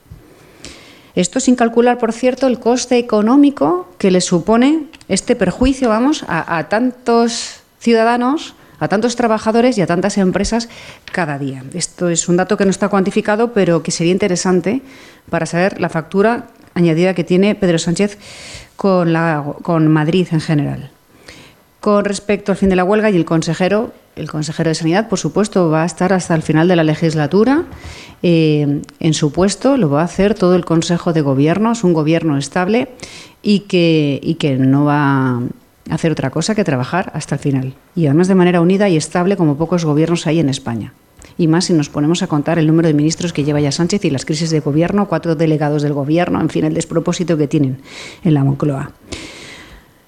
Esto 1.14 1.40
sin 1.40 1.56
calcular, 1.56 1.98
por 1.98 2.12
cierto, 2.12 2.46
el 2.46 2.58
coste 2.58 2.98
económico 2.98 3.88
que 3.98 4.10
le 4.10 4.20
supone 4.20 4.84
este 5.08 5.34
perjuicio, 5.34 5.88
vamos, 5.88 6.24
a, 6.28 6.68
tantos 6.68 7.60
ciudadanos, 7.80 8.54
a 8.78 8.88
tantos 8.88 9.16
trabajadores 9.16 9.76
y 9.78 9.82
a 9.82 9.86
tantas 9.86 10.18
empresas 10.18 10.68
cada 11.10 11.38
día. 11.38 11.64
Esto 11.72 12.10
es 12.10 12.28
un 12.28 12.36
dato 12.36 12.56
que 12.56 12.64
no 12.64 12.70
está 12.70 12.88
cuantificado, 12.88 13.52
pero 13.52 13.82
que 13.82 13.90
sería 13.90 14.12
interesante 14.12 14.82
para 15.30 15.46
saber 15.46 15.80
la 15.80 15.88
factura 15.88 16.48
añadida 16.74 17.14
que 17.14 17.24
tiene 17.24 17.54
Pedro 17.54 17.78
Sánchez 17.78 18.18
con, 18.76 19.14
con 19.62 19.88
Madrid 19.88 20.28
en 20.30 20.40
general. 20.40 20.90
Con 21.86 22.04
respecto 22.04 22.50
al 22.50 22.58
fin 22.58 22.68
de 22.68 22.74
la 22.74 22.82
huelga 22.82 23.10
y 23.10 23.16
el 23.16 23.24
consejero, 23.24 23.92
el 24.16 24.28
consejero 24.28 24.70
de 24.70 24.74
Sanidad, 24.74 25.08
por 25.08 25.20
supuesto, 25.20 25.70
va 25.70 25.84
a 25.84 25.86
estar 25.86 26.12
hasta 26.12 26.34
el 26.34 26.42
final 26.42 26.66
de 26.66 26.74
la 26.74 26.82
legislatura 26.82 27.62
eh, 28.24 28.82
en 28.98 29.14
su 29.14 29.30
puesto, 29.30 29.76
lo 29.76 29.88
va 29.88 30.00
a 30.00 30.04
hacer 30.04 30.34
todo 30.34 30.56
el 30.56 30.64
Consejo 30.64 31.12
de 31.12 31.20
Gobierno, 31.20 31.70
es 31.70 31.84
un 31.84 31.92
gobierno 31.92 32.38
estable 32.38 32.88
y 33.40 33.60
que, 33.60 34.18
y 34.20 34.34
que 34.34 34.56
no 34.56 34.84
va 34.84 34.98
a 34.98 35.42
hacer 35.88 36.10
otra 36.10 36.30
cosa 36.30 36.56
que 36.56 36.64
trabajar 36.64 37.12
hasta 37.14 37.36
el 37.36 37.40
final. 37.40 37.74
Y 37.94 38.06
además 38.06 38.26
de 38.26 38.34
manera 38.34 38.60
unida 38.60 38.88
y 38.88 38.96
estable 38.96 39.36
como 39.36 39.56
pocos 39.56 39.84
gobiernos 39.84 40.26
hay 40.26 40.40
en 40.40 40.48
España. 40.48 40.92
Y 41.38 41.46
más 41.46 41.66
si 41.66 41.72
nos 41.72 41.88
ponemos 41.88 42.20
a 42.24 42.26
contar 42.26 42.58
el 42.58 42.66
número 42.66 42.88
de 42.88 42.94
ministros 42.94 43.32
que 43.32 43.44
lleva 43.44 43.60
ya 43.60 43.70
Sánchez 43.70 44.04
y 44.04 44.10
las 44.10 44.24
crisis 44.24 44.50
de 44.50 44.58
gobierno, 44.58 45.06
cuatro 45.06 45.36
delegados 45.36 45.82
del 45.82 45.92
gobierno, 45.92 46.40
en 46.40 46.48
fin, 46.48 46.64
el 46.64 46.74
despropósito 46.74 47.36
que 47.36 47.46
tienen 47.46 47.78
en 48.24 48.34
la 48.34 48.42
Moncloa. 48.42 48.90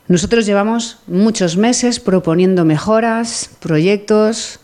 Nosotros 0.08 0.46
llevamos 0.46 0.96
muchos 1.06 1.58
meses 1.58 2.00
proponiendo 2.00 2.64
mejoras, 2.64 3.50
proyectos 3.60 4.58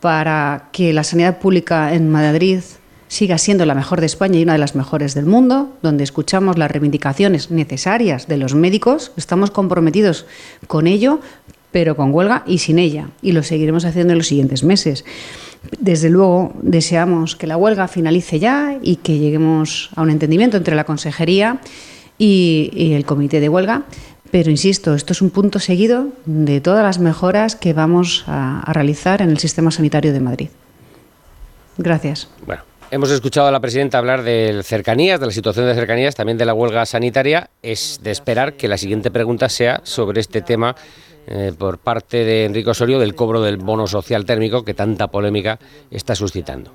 para 0.00 0.68
que 0.72 0.92
la 0.92 1.04
sanidad 1.04 1.38
pública 1.38 1.94
en 1.94 2.10
Madrid 2.10 2.60
siga 3.08 3.38
siendo 3.38 3.64
la 3.64 3.74
mejor 3.74 4.00
de 4.00 4.06
España 4.06 4.38
y 4.38 4.42
una 4.42 4.52
de 4.52 4.58
las 4.58 4.74
mejores 4.74 5.14
del 5.14 5.24
mundo, 5.24 5.74
donde 5.80 6.04
escuchamos 6.04 6.58
las 6.58 6.70
reivindicaciones 6.70 7.50
necesarias 7.50 8.28
de 8.28 8.36
los 8.36 8.54
médicos, 8.54 9.12
estamos 9.16 9.50
comprometidos 9.50 10.26
con 10.66 10.86
ello, 10.86 11.20
pero 11.72 11.96
con 11.96 12.12
huelga 12.12 12.44
y 12.46 12.58
sin 12.58 12.78
ella, 12.78 13.08
y 13.22 13.32
lo 13.32 13.42
seguiremos 13.42 13.86
haciendo 13.86 14.12
en 14.12 14.18
los 14.18 14.26
siguientes 14.26 14.64
meses. 14.64 15.06
Desde 15.78 16.10
luego, 16.10 16.52
deseamos 16.60 17.36
que 17.36 17.46
la 17.46 17.56
huelga 17.56 17.88
finalice 17.88 18.38
ya 18.38 18.78
y 18.82 18.96
que 18.96 19.18
lleguemos 19.18 19.88
a 19.96 20.02
un 20.02 20.10
entendimiento 20.10 20.58
entre 20.58 20.76
la 20.76 20.84
Consejería 20.84 21.58
y, 22.20 22.92
el 22.94 23.06
Comité 23.06 23.40
de 23.40 23.48
Huelga 23.48 23.84
pero 24.30 24.50
insisto, 24.50 24.94
esto 24.94 25.12
es 25.12 25.22
un 25.22 25.30
punto 25.30 25.58
seguido 25.58 26.08
de 26.24 26.60
todas 26.60 26.82
las 26.82 26.98
mejoras 26.98 27.56
que 27.56 27.72
vamos 27.72 28.24
a, 28.26 28.62
realizar 28.72 29.22
en 29.22 29.30
el 29.30 29.38
sistema 29.38 29.70
sanitario 29.70 30.12
de 30.12 30.20
Madrid. 30.20 30.48
Gracias. 31.78 32.28
Bueno, 32.46 32.62
hemos 32.90 33.10
escuchado 33.10 33.48
a 33.48 33.50
la 33.50 33.60
presidenta 33.60 33.98
hablar 33.98 34.22
de 34.22 34.60
cercanías, 34.62 35.18
de 35.18 35.26
la 35.26 35.32
situación 35.32 35.66
de 35.66 35.74
cercanías, 35.74 36.14
también 36.14 36.38
de 36.38 36.44
la 36.44 36.54
huelga 36.54 36.86
sanitaria. 36.86 37.50
Es 37.62 38.00
de 38.02 38.10
esperar 38.10 38.54
que 38.54 38.68
la 38.68 38.78
siguiente 38.78 39.10
pregunta 39.10 39.48
sea 39.48 39.80
sobre 39.84 40.20
este 40.20 40.42
tema 40.42 40.76
eh, 41.26 41.52
por 41.56 41.78
parte 41.78 42.24
de 42.24 42.44
Enrique 42.44 42.70
Osorio 42.70 42.98
del 42.98 43.14
cobro 43.14 43.42
del 43.42 43.56
bono 43.56 43.86
social 43.86 44.24
térmico 44.24 44.64
que 44.64 44.74
tanta 44.74 45.08
polémica 45.08 45.58
está 45.90 46.14
suscitando 46.14 46.72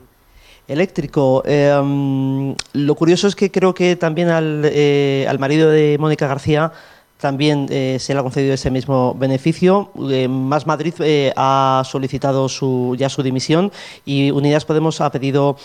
eléctrico. 0.67 1.43
Em, 1.45 2.55
lo 2.73 2.95
curioso 2.95 3.27
es 3.27 3.35
que 3.35 3.51
creo 3.51 3.75
que 3.75 3.95
también 3.95 4.29
al, 4.29 4.63
eh, 4.65 5.25
al 5.29 5.37
marido 5.37 5.69
de 5.69 5.97
Mónica 5.99 6.27
García 6.27 6.71
también 7.19 7.67
eh, 7.69 7.97
se 7.99 8.13
le 8.13 8.19
ha 8.19 8.23
concedido 8.23 8.53
ese 8.53 8.69
mismo 8.69 9.13
beneficio. 9.13 9.89
Eh, 10.09 10.27
Más 10.27 10.67
Madrid 10.67 10.93
eh, 10.99 11.31
ha 11.35 11.83
solicitado 11.85 12.49
su, 12.49 12.95
ya 12.97 13.09
su 13.09 13.23
dimisión 13.23 13.71
y 14.05 14.31
Unidas 14.31 14.65
Podemos 14.65 15.01
ha 15.01 15.11
pedido 15.11 15.57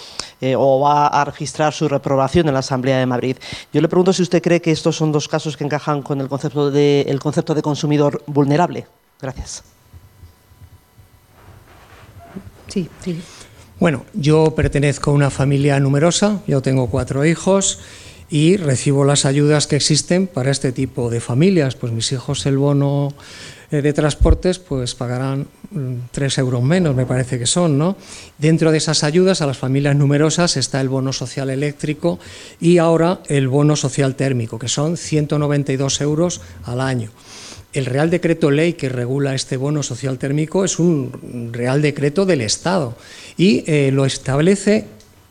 o 0.57 0.81
va 0.81 1.09
a 1.09 1.25
registrar 1.25 1.75
su 1.75 1.87
reprobación 1.87 2.49
en 2.49 2.55
la 2.55 2.61
Asamblea 2.61 2.99
de 2.99 3.07
Madrid. 3.07 3.37
Yo 3.73 3.81
le 3.81 3.89
pregunto 3.89 4.13
si 4.13 4.23
usted 4.23 4.43
cree 4.43 4.63
que 4.63 4.71
estos 4.71 4.97
son 4.97 5.13
dos 5.13 5.29
casos 5.29 5.57
que 5.57 5.65
encajan 5.65 6.03
con 6.03 6.21
el 6.21 6.29
concepto 6.29 6.71
de, 6.71 7.03
el 7.03 7.21
concepto 7.21 7.55
de 7.55 7.61
consumidor 7.61 8.23
vulnerable. 8.27 8.87
Gracias. 9.21 9.63
Sí, 12.69 12.89
sí. 13.05 13.21
Bueno, 13.79 14.05
yo 14.15 14.55
pertenezco 14.55 15.11
a 15.11 15.15
una 15.15 15.31
familia 15.31 15.81
numerosa, 15.81 16.41
yo 16.47 16.63
tengo 16.63 16.89
cuatro 16.89 17.25
hijos 17.25 17.81
y 18.31 18.57
recibo 18.57 19.05
las 19.05 19.25
ayudas 19.25 19.67
que 19.67 19.77
existen 19.77 20.29
para 20.29 20.53
este 20.53 20.71
tipo 20.73 21.11
de 21.11 21.21
familias. 21.21 21.75
Pues 21.75 21.93
mis 21.93 22.13
hijos 22.13 22.47
el 22.47 22.59
bono 22.59 23.13
eh, 23.73 23.83
de 23.83 23.93
transportes 23.93 24.61
pues 24.61 24.95
pagarán 24.95 25.49
mm, 25.73 25.95
tres 26.13 26.39
euros 26.39 26.63
menos, 26.63 26.95
me 26.95 27.07
parece 27.07 27.39
que 27.39 27.47
son, 27.47 27.77
¿no? 27.77 27.97
Dentro 28.39 28.71
de 28.71 28.79
esas 28.79 29.03
ayudas 29.03 29.43
a 29.43 29.47
las 29.47 29.59
familias 29.59 29.97
numerosas 29.97 30.57
está 30.57 30.81
el 30.81 30.89
bono 30.89 31.13
social 31.13 31.51
eléctrico 31.51 32.21
y 32.61 32.79
ahora 32.79 33.21
el 33.27 33.49
bono 33.49 33.75
social 33.75 34.15
térmico, 34.15 34.59
que 34.59 34.69
son 34.69 34.97
192 34.97 36.01
euros 36.01 36.41
al 36.65 36.81
año. 36.81 37.11
El 37.73 37.87
Real 37.87 38.11
Decreto 38.11 38.51
Ley 38.51 38.73
que 38.73 38.89
regula 38.89 39.35
este 39.35 39.57
bono 39.57 39.85
social 39.85 40.19
térmico 40.19 40.65
es 40.65 40.81
un 40.81 41.51
Real 41.53 41.83
Decreto 41.83 42.27
del 42.27 42.41
Estado 42.41 42.97
y 43.37 43.63
eh, 43.67 43.91
lo 43.93 44.05
establece 44.05 44.87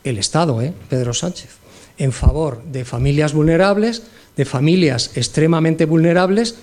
el 0.05 0.17
Estado, 0.17 0.61
¿eh? 0.61 0.73
Pedro 0.89 1.13
Sánchez 1.13 1.58
en 1.99 2.13
favor 2.13 2.63
de 2.63 2.85
familias 2.85 3.33
vulnerables, 3.33 4.03
de 4.35 4.45
familias 4.45 5.11
extremadamente 5.15 5.85
vulnerables 5.85 6.55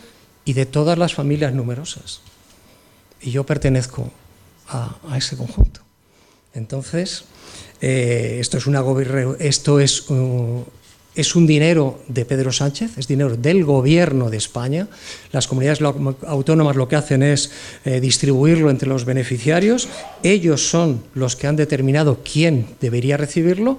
y 0.45 0.55
de 0.55 0.67
todas 0.67 0.99
las 0.99 1.15
familias 1.15 1.53
numerosas. 1.53 2.21
Y 3.21 3.31
yo 3.31 3.45
pertenezco 3.45 4.11
a, 4.69 4.97
ese 5.17 5.37
conjunto. 5.37 5.83
Entonces, 6.55 7.25
eh, 7.81 8.39
esto 8.41 8.57
es, 8.57 8.67
una 8.67 8.83
esto 9.39 9.79
es, 9.79 10.09
uh, 10.11 10.65
es 11.15 11.37
un 11.37 11.47
dinero 11.47 12.01
de 12.09 12.25
Pedro 12.25 12.51
Sánchez, 12.51 12.97
es 12.97 13.07
dinero 13.07 13.37
del 13.37 13.63
gobierno 13.65 14.31
de 14.31 14.39
España. 14.39 14.89
Las 15.33 15.47
comunidades 15.47 15.83
autónomas 16.27 16.77
lo 16.77 16.89
que 16.89 16.97
hacen 16.97 17.23
es 17.23 17.51
eh, 17.85 18.01
distribuirlo 18.01 18.71
entre 18.71 18.89
los 18.89 19.05
beneficiarios. 19.05 19.89
Ellos 20.23 20.71
son 20.71 21.05
los 21.15 21.37
que 21.37 21.47
han 21.47 21.57
determinado 21.57 22.23
quién 22.25 22.67
debería 22.81 23.19
recibirlo 23.19 23.79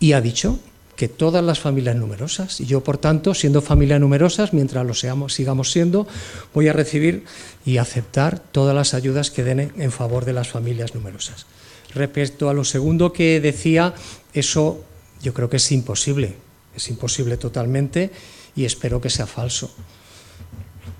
y 0.00 0.12
ha 0.12 0.20
dicho 0.20 0.58
que 0.98 1.06
todas 1.06 1.44
las 1.44 1.60
familias 1.60 1.94
numerosas, 1.94 2.60
y 2.60 2.66
yo 2.66 2.82
por 2.82 2.98
tanto, 2.98 3.32
siendo 3.32 3.62
familia 3.62 4.00
numerosas, 4.00 4.52
mientras 4.52 4.84
lo 4.84 4.94
seamos, 4.94 5.32
sigamos 5.32 5.70
siendo, 5.70 6.08
voy 6.52 6.66
a 6.66 6.72
recibir 6.72 7.22
y 7.64 7.76
aceptar 7.76 8.40
todas 8.40 8.74
las 8.74 8.94
ayudas 8.94 9.30
que 9.30 9.44
den 9.44 9.72
en 9.76 9.92
favor 9.92 10.24
de 10.24 10.32
las 10.32 10.48
familias 10.48 10.96
numerosas. 10.96 11.46
Respecto 11.94 12.50
a 12.50 12.52
lo 12.52 12.64
segundo 12.64 13.12
que 13.12 13.40
decía, 13.40 13.94
eso 14.34 14.82
yo 15.22 15.32
creo 15.32 15.48
que 15.48 15.58
es 15.58 15.70
imposible, 15.70 16.34
es 16.74 16.88
imposible 16.88 17.36
totalmente 17.36 18.10
y 18.56 18.64
espero 18.64 19.00
que 19.00 19.08
sea 19.08 19.28
falso. 19.28 19.70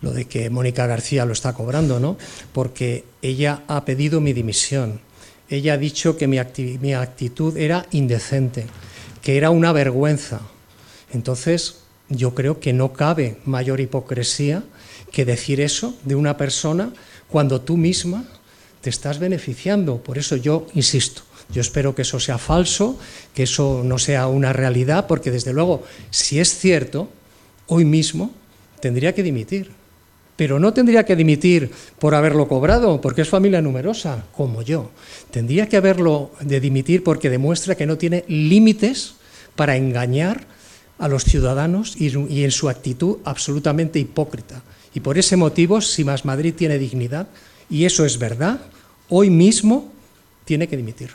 Lo 0.00 0.12
de 0.12 0.26
que 0.26 0.48
Mónica 0.48 0.86
García 0.86 1.24
lo 1.24 1.32
está 1.32 1.54
cobrando, 1.54 1.98
¿no? 1.98 2.16
Porque 2.52 3.04
ella 3.20 3.64
ha 3.66 3.84
pedido 3.84 4.20
mi 4.20 4.32
dimisión. 4.32 5.00
Ella 5.50 5.72
ha 5.72 5.76
dicho 5.76 6.16
que 6.16 6.28
mi, 6.28 6.38
mi 6.80 6.94
actitud 6.94 7.56
era 7.56 7.84
indecente 7.90 8.66
que 9.22 9.36
era 9.36 9.50
una 9.50 9.72
vergüenza. 9.72 10.40
Entonces, 11.12 11.80
yo 12.08 12.34
creo 12.34 12.60
que 12.60 12.72
no 12.72 12.92
cabe 12.92 13.38
mayor 13.44 13.80
hipocresía 13.80 14.64
que 15.12 15.24
decir 15.24 15.60
eso 15.60 15.94
de 16.04 16.14
una 16.14 16.36
persona 16.36 16.92
cuando 17.28 17.60
tú 17.60 17.76
misma 17.76 18.24
te 18.80 18.90
estás 18.90 19.18
beneficiando. 19.18 19.98
Por 19.98 20.18
eso 20.18 20.36
yo 20.36 20.66
insisto, 20.74 21.22
yo 21.50 21.60
espero 21.60 21.94
que 21.94 22.02
eso 22.02 22.20
sea 22.20 22.38
falso, 22.38 22.98
que 23.34 23.44
eso 23.44 23.82
no 23.84 23.98
sea 23.98 24.26
una 24.26 24.52
realidad, 24.52 25.06
porque 25.06 25.30
desde 25.30 25.52
luego, 25.52 25.82
si 26.10 26.40
es 26.40 26.58
cierto, 26.58 27.08
hoy 27.66 27.84
mismo 27.84 28.32
tendría 28.80 29.14
que 29.14 29.22
dimitir. 29.22 29.77
Pero 30.38 30.60
no 30.60 30.72
tendría 30.72 31.02
que 31.02 31.16
dimitir 31.16 31.72
por 31.98 32.14
haberlo 32.14 32.46
cobrado, 32.46 33.00
porque 33.00 33.22
es 33.22 33.28
familia 33.28 33.60
numerosa, 33.60 34.22
como 34.36 34.62
yo. 34.62 34.92
Tendría 35.32 35.68
que 35.68 35.76
haberlo 35.76 36.30
de 36.40 36.60
dimitir 36.60 37.02
porque 37.02 37.28
demuestra 37.28 37.74
que 37.74 37.86
no 37.86 37.98
tiene 37.98 38.24
límites 38.28 39.14
para 39.56 39.76
engañar 39.76 40.46
a 40.98 41.08
los 41.08 41.24
ciudadanos 41.24 41.96
y, 42.00 42.44
en 42.44 42.50
su 42.52 42.68
actitud 42.68 43.18
absolutamente 43.24 43.98
hipócrita. 43.98 44.62
Y 44.94 45.00
por 45.00 45.18
ese 45.18 45.36
motivo, 45.36 45.80
si 45.80 46.04
Más 46.04 46.24
Madrid 46.24 46.54
tiene 46.56 46.78
dignidad, 46.78 47.26
y 47.68 47.84
eso 47.84 48.04
es 48.04 48.16
verdad, 48.16 48.60
hoy 49.08 49.30
mismo 49.30 49.90
tiene 50.44 50.68
que 50.68 50.76
dimitir. 50.76 51.10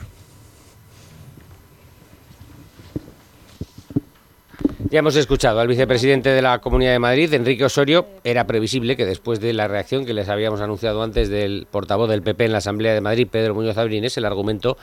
Ya 4.90 4.98
hemos 4.98 5.16
escuchado 5.16 5.60
al 5.60 5.68
vicepresidente 5.68 6.28
de 6.28 6.42
la 6.42 6.60
Comunidad 6.60 6.92
de 6.92 6.98
Madrid, 6.98 7.32
Enrique 7.32 7.64
Osorio. 7.64 8.06
Era 8.22 8.46
previsible 8.46 8.96
que 8.96 9.06
después 9.06 9.40
de 9.40 9.54
la 9.54 9.66
reacción 9.66 10.04
que 10.04 10.12
les 10.12 10.28
habíamos 10.28 10.60
anunciado 10.60 11.02
antes 11.02 11.30
del 11.30 11.66
portavoz 11.70 12.10
del 12.10 12.22
PP 12.22 12.44
en 12.44 12.52
la 12.52 12.58
Asamblea 12.58 12.92
de 12.92 13.00
Madrid, 13.00 13.26
Pedro 13.30 13.54
Muñoz 13.54 13.78
Abrines, 13.78 14.16
el 14.18 14.26
argumento 14.26 14.76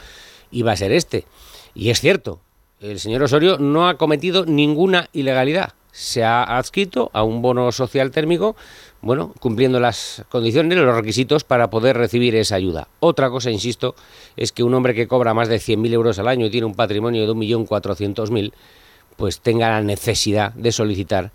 iba 0.50 0.72
a 0.72 0.76
ser 0.76 0.92
este. 0.92 1.26
Y 1.76 1.92
es 1.92 2.02
cierto, 2.02 2.42
el 2.80 3.00
señor 3.00 3.22
Osorio 3.22 3.60
no 3.60 3.88
ha 3.88 3.98
cometido 3.98 4.44
ninguna 4.46 5.08
ilegalidad. 5.14 5.74
Se 5.92 6.24
ha 6.24 6.44
adscrito 6.44 7.12
a 7.14 7.22
un 7.22 7.44
bono 7.44 7.72
social 7.72 8.10
térmico, 8.10 8.56
bueno, 9.02 9.36
cumpliendo 9.40 9.80
las 9.80 10.26
condiciones, 10.30 10.80
los 10.80 10.96
requisitos 10.96 11.44
para 11.44 11.70
poder 11.70 11.96
recibir 11.96 12.36
esa 12.36 12.56
ayuda. 12.56 12.88
Otra 13.02 13.30
cosa, 13.30 13.52
insisto, 13.52 13.94
es 14.36 14.52
que 14.52 14.64
un 14.64 14.74
hombre 14.74 14.96
que 14.96 15.08
cobra 15.08 15.36
más 15.36 15.48
de 15.48 15.58
100.000 15.58 15.94
euros 15.94 16.18
al 16.18 16.28
año 16.28 16.48
y 16.48 16.50
tiene 16.50 16.66
un 16.66 16.76
patrimonio 16.76 17.22
de 17.28 17.34
1.400.000, 17.34 18.52
pues 19.22 19.40
tenga 19.40 19.70
la 19.70 19.82
necesidad 19.82 20.52
de 20.54 20.72
solicitar 20.72 21.30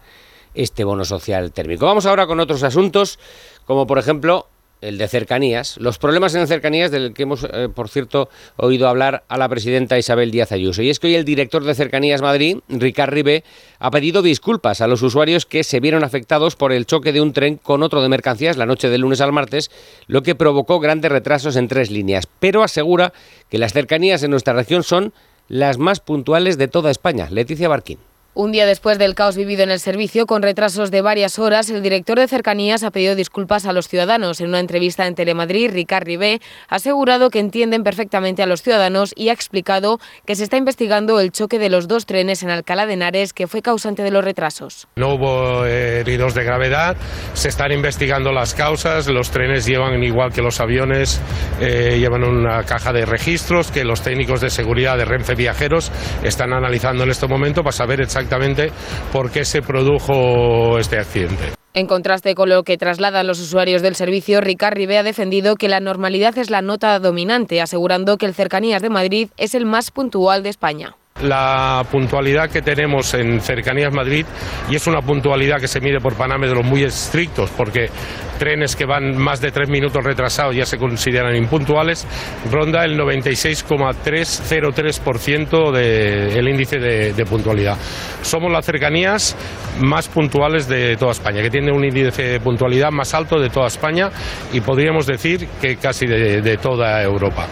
este 0.55 0.83
bono 0.83 1.05
social 1.05 1.53
térmico. 1.53 1.87
Vamos 1.87 2.05
ahora 2.05 2.27
con 2.27 2.41
otros 2.41 2.65
asuntos, 2.65 3.21
como 3.65 3.87
por 3.87 4.01
ejemplo 4.01 4.49
el 4.81 4.99
de 4.99 5.07
cercanías, 5.07 5.77
los 5.77 5.97
problemas 5.99 6.35
en 6.35 6.49
cercanías 6.49 6.91
del 6.91 7.15
que 7.15 7.23
hemos, 7.23 7.45
eh, 7.45 7.69
por 7.73 7.89
cierto, 7.89 8.29
oído 8.57 8.89
hablar 8.89 9.23
a 9.29 9.39
la 9.39 9.49
presidenta 9.49 9.97
Isabel 9.99 10.33
Díaz 10.33 10.51
Ayuso. 10.51 10.83
Y 10.83 10.91
es 10.91 10.99
que 10.99 11.07
hoy 11.07 11.15
el 11.15 11.25
director 11.25 11.63
de 11.63 11.77
Cercanías 11.77 12.23
Madrid, 12.23 12.59
Ricard 12.69 13.13
Ribé, 13.13 13.45
ha 13.79 13.93
pedido 13.93 14.21
disculpas 14.21 14.81
a 14.81 14.89
los 14.89 15.03
usuarios 15.03 15.47
que 15.47 15.63
se 15.63 15.79
vieron 15.79 16.03
afectados 16.03 16.57
por 16.57 16.73
el 16.73 16.87
choque 16.87 17.13
de 17.13 17.21
un 17.21 17.33
tren 17.33 17.57
con 17.57 17.85
otro 17.85 18.03
de 18.03 18.09
mercancías 18.09 18.57
la 18.57 18.67
noche 18.67 18.89
del 18.89 19.03
lunes 19.03 19.21
al 19.21 19.31
martes, 19.31 19.71
lo 20.09 20.25
que 20.25 20.35
provocó 20.35 20.81
grandes 20.81 21.13
retrasos 21.13 21.55
en 21.55 21.69
tres 21.69 21.93
líneas. 21.93 22.27
Pero 22.41 22.65
asegura 22.65 23.13
que 23.49 23.59
las 23.59 23.73
cercanías 23.73 24.25
en 24.25 24.33
nuestra 24.33 24.55
región 24.55 24.83
son 24.83 25.15
las 25.49 25.79
más 25.79 26.01
puntuales 26.01 26.59
de 26.59 26.69
toda 26.69 26.91
España. 26.91 27.29
Leticia 27.31 27.69
Barquín. 27.69 27.99
Un 28.39 28.53
día 28.53 28.67
después 28.67 28.99
del 28.99 29.15
caos 29.15 29.35
vivido 29.35 29.63
en 29.63 29.71
el 29.71 29.81
servicio, 29.81 30.27
con 30.27 30.43
retrasos 30.43 30.91
de 30.91 31.01
varias 31.01 31.39
horas, 31.39 31.71
el 31.71 31.83
director 31.83 32.19
de 32.19 32.29
cercanías 32.29 32.83
ha 32.83 32.91
pedido 32.91 33.15
disculpas 33.15 33.65
a 33.65 33.73
los 33.73 33.89
ciudadanos. 33.89 34.43
En 34.43 34.49
una 34.49 34.61
entrevista 34.61 35.07
en 35.07 35.15
Telemadrid, 35.15 35.71
Ricard 35.71 36.05
Ribé 36.05 36.41
ha 36.69 36.75
asegurado 36.75 37.31
que 37.31 37.39
entienden 37.39 37.83
perfectamente 37.83 38.43
a 38.43 38.47
los 38.47 38.61
ciudadanos 38.61 39.15
y 39.17 39.31
ha 39.31 39.33
explicado 39.33 40.01
que 40.27 40.35
se 40.35 40.45
está 40.45 40.59
investigando 40.59 41.19
el 41.19 41.33
choque 41.33 41.59
de 41.59 41.71
los 41.71 41.89
dos 41.89 42.05
trenes 42.05 42.43
en 42.43 42.51
Alcalá 42.51 42.85
de 42.85 42.93
Henares 42.93 43.33
que 43.33 43.47
fue 43.47 43.63
causante 43.63 44.03
de 44.03 44.11
los 44.11 44.23
retrasos. 44.23 44.87
No 44.97 45.15
hubo 45.15 45.65
eh, 45.65 46.01
heridos 46.01 46.35
de 46.35 46.45
gravedad, 46.45 46.95
se 47.33 47.49
están 47.49 47.73
investigando 47.73 48.33
las 48.33 48.53
causas, 48.53 49.09
los 49.09 49.31
trenes 49.31 49.65
llevan, 49.65 50.05
igual 50.05 50.31
que 50.31 50.43
los 50.43 50.61
aviones, 50.61 51.23
eh, 51.59 51.97
llevan 51.99 52.23
una 52.23 52.65
caja 52.65 52.93
de 52.93 53.07
registros 53.07 53.71
que 53.71 53.83
los 53.83 54.03
técnicos 54.03 54.43
de 54.43 54.51
seguridad 54.51 54.99
de 54.99 55.07
Renfe 55.07 55.35
Viajeros 55.35 55.91
están 56.23 56.53
analizando 56.53 57.05
en 57.05 57.11
este 57.13 57.27
momento 57.27 57.63
para 57.63 57.73
saber 57.73 58.03
exactamente 58.03 58.26
exactamente 58.27 58.73
por 59.13 59.31
qué 59.31 59.45
se 59.45 59.63
produjo 59.63 60.79
este 60.79 60.99
accidente. 60.99 61.53
En 61.75 61.87
contraste 61.87 62.35
con 62.35 62.49
lo 62.49 62.63
que 62.63 62.79
trasladan 62.79 63.27
los 63.27 63.39
usuarios 63.39 63.83
del 63.83 63.95
servicio, 63.95 64.41
Ricard 64.41 64.75
Ribé 64.75 64.99
ha 64.99 65.03
defendido 65.03 65.57
que 65.57 65.69
la 65.69 65.81
normalidad 65.81 66.37
es 66.39 66.51
la 66.51 66.63
nota 66.63 66.99
dominante, 66.99 67.61
asegurando 67.61 68.17
que 68.17 68.27
el 68.27 68.35
Cercanías 68.35 68.83
de 68.83 68.91
Madrid 68.91 69.29
es 69.37 69.55
el 69.55 69.67
más 69.67 69.91
puntual 69.91 70.43
de 70.43 70.49
España 70.49 70.97
la 71.23 71.85
puntualidad 71.91 72.51
que 72.51 72.63
tenemos 72.63 73.13
en 73.15 73.41
Cercanías 73.41 73.93
Madrid 73.93 74.25
y 74.71 74.77
es 74.77 74.87
una 74.87 75.01
puntualidad 75.01 75.61
que 75.61 75.69
se 75.69 75.81
mide 75.81 76.01
por 76.01 76.15
parámetros 76.15 76.65
muy 76.65 76.83
estrictos 76.83 77.51
porque 77.57 77.91
trenes 78.39 78.77
que 78.77 78.85
van 78.85 79.17
más 79.17 79.41
de 79.41 79.51
tres 79.51 79.69
minutos 79.69 80.05
retrasados 80.05 80.55
ya 80.55 80.65
se 80.67 80.79
consideran 80.79 81.35
impuntuales, 81.35 82.07
ronda 82.51 82.85
el 82.85 82.97
96,303% 82.99 85.73
del 85.73 86.49
índice 86.49 86.79
de, 86.79 87.13
de, 87.13 87.25
puntualidad. 87.25 87.77
Somos 88.23 88.53
las 88.53 88.67
cercanías 88.67 89.37
más 89.81 90.07
puntuales 90.09 90.69
de 90.69 90.97
toda 90.97 91.13
España, 91.13 91.41
que 91.43 91.51
tiene 91.51 91.71
un 91.73 91.85
índice 91.85 92.23
de 92.23 92.41
puntualidad 92.41 92.91
más 92.91 93.15
alto 93.15 93.41
de 93.41 93.49
toda 93.49 93.69
España 93.69 94.11
y 94.53 94.61
podríamos 94.61 95.07
decir 95.07 95.49
que 95.61 95.77
casi 95.77 96.07
de 96.07 96.59
toda 96.59 97.03
Europa. 97.03 97.47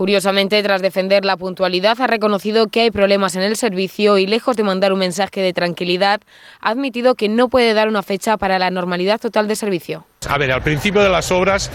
Curiosamente, 0.00 0.62
tras 0.62 0.80
defender 0.80 1.26
la 1.26 1.36
puntualidad, 1.36 2.00
ha 2.00 2.06
reconocido 2.06 2.68
que 2.68 2.80
hay 2.80 2.90
problemas 2.90 3.36
en 3.36 3.42
el 3.42 3.54
servicio 3.54 4.16
y, 4.16 4.26
lejos 4.26 4.56
de 4.56 4.62
mandar 4.62 4.94
un 4.94 4.98
mensaje 4.98 5.42
de 5.42 5.52
tranquilidad, 5.52 6.22
ha 6.62 6.70
admitido 6.70 7.16
que 7.16 7.28
no 7.28 7.50
puede 7.50 7.74
dar 7.74 7.86
una 7.86 8.02
fecha 8.02 8.38
para 8.38 8.58
la 8.58 8.70
normalidad 8.70 9.20
total 9.20 9.46
de 9.46 9.56
servicio. 9.56 10.06
A 10.26 10.38
ver, 10.38 10.52
al 10.52 10.62
principio 10.62 11.02
de 11.02 11.10
las 11.10 11.30
obras 11.30 11.70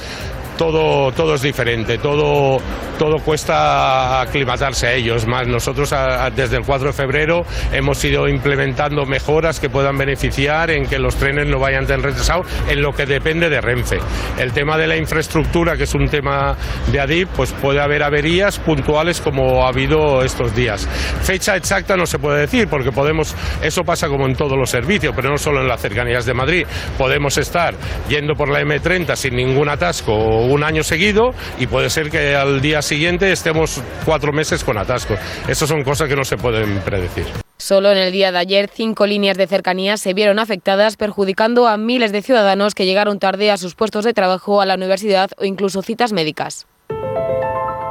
todo, 0.58 1.12
todo 1.12 1.36
es 1.36 1.42
diferente, 1.42 1.98
todo, 1.98 2.60
todo 2.98 3.18
cuesta 3.20 4.22
aclimatarse 4.22 4.88
a 4.88 4.94
ellos. 4.94 5.26
Más 5.28 5.48
nosotros 5.48 5.94
desde 6.36 6.58
el 6.58 6.64
4 6.64 6.88
de 6.88 6.94
febrero 6.94 7.46
hemos 7.72 8.04
ido 8.04 8.28
implementando 8.28 9.06
mejoras 9.06 9.60
que 9.60 9.70
puedan 9.70 9.98
beneficiar 9.98 10.72
en 10.72 10.86
que 10.88 11.00
los 11.00 11.16
trenes 11.16 11.48
no 11.48 11.60
vayan 11.60 11.86
tan 11.86 12.02
retrasados, 12.02 12.48
en 12.70 12.82
lo 12.82 12.94
que 12.94 13.06
depende 13.06 13.50
de 13.50 13.62
Renfe. 13.62 14.00
El 14.40 14.54
tema 14.54 14.78
de 14.78 14.88
la 14.88 14.98
infraestructura, 14.98 15.78
que 15.78 15.84
es 15.84 15.94
un 15.94 16.08
tema 16.08 16.56
de 16.92 17.00
ADIP, 17.00 17.30
pues 17.36 17.52
puede 17.54 17.82
haber 17.82 18.04
averías 18.04 18.60
puntuales 18.60 19.22
como 19.22 19.66
ha 19.66 19.70
habido 19.70 20.24
estos 20.24 20.56
días. 20.56 20.88
Fecha 21.22 21.56
exacta 21.56 21.96
no 21.96 22.06
se 22.06 22.20
puede 22.20 22.42
decir, 22.42 22.68
porque 22.68 22.92
podemos, 22.92 23.36
eso 23.62 23.84
pasa 23.84 24.08
como 24.08 24.26
en 24.26 24.36
todos 24.36 24.58
los 24.58 24.70
servicios, 24.70 25.14
pero 25.16 25.30
no 25.30 25.38
solo 25.38 25.62
en 25.62 25.68
las 25.68 25.82
cercanías 25.82 26.26
de 26.26 26.34
Madrid. 26.34 26.66
Podemos 26.98 27.38
estar 27.38 27.74
yendo 28.10 28.36
por 28.36 28.50
la 28.50 28.62
M30 28.62 29.16
sin 29.16 29.36
ningún 29.36 29.70
atasco 29.70 30.14
un 30.46 30.64
año 30.64 30.84
seguido 30.84 31.34
y 31.60 31.68
puede 31.68 31.90
ser 31.90 32.10
que 32.10 32.36
al 32.36 32.62
día 32.62 32.82
siguiente 32.82 33.32
estemos 33.32 33.82
cuatro 34.06 34.34
meses 34.34 34.64
con 34.64 34.78
atascos. 34.78 35.20
Esas 35.48 35.70
son 35.70 35.84
cosas 35.84 36.08
que 36.08 36.16
no 36.16 36.26
se 36.26 36.38
pueden 36.38 36.80
predecir. 36.80 37.26
Solo 37.58 37.92
en 37.92 37.98
el 37.98 38.12
día 38.12 38.32
de 38.32 38.38
ayer, 38.38 38.70
cinco 38.74 39.08
líneas 39.08 39.38
de 39.38 39.48
cercanías 39.48 40.02
se 40.02 40.14
vieron 40.14 40.40
afectadas, 40.40 40.98
perjudicando 40.98 41.68
a 41.68 41.78
miles 41.78 42.12
de 42.12 42.22
ciudadanos 42.22 42.76
que 42.76 42.86
llegaron 42.86 43.20
tarde 43.20 43.50
a 43.50 43.58
sus 43.58 43.76
puestos 43.76 44.04
de 44.04 44.14
trabajo, 44.14 44.62
a 44.62 44.66
la 44.66 44.76
universidad 44.76 45.32
o 45.38 45.46
incluso 45.46 45.82
citas 45.82 46.12
médicas. 46.12 46.68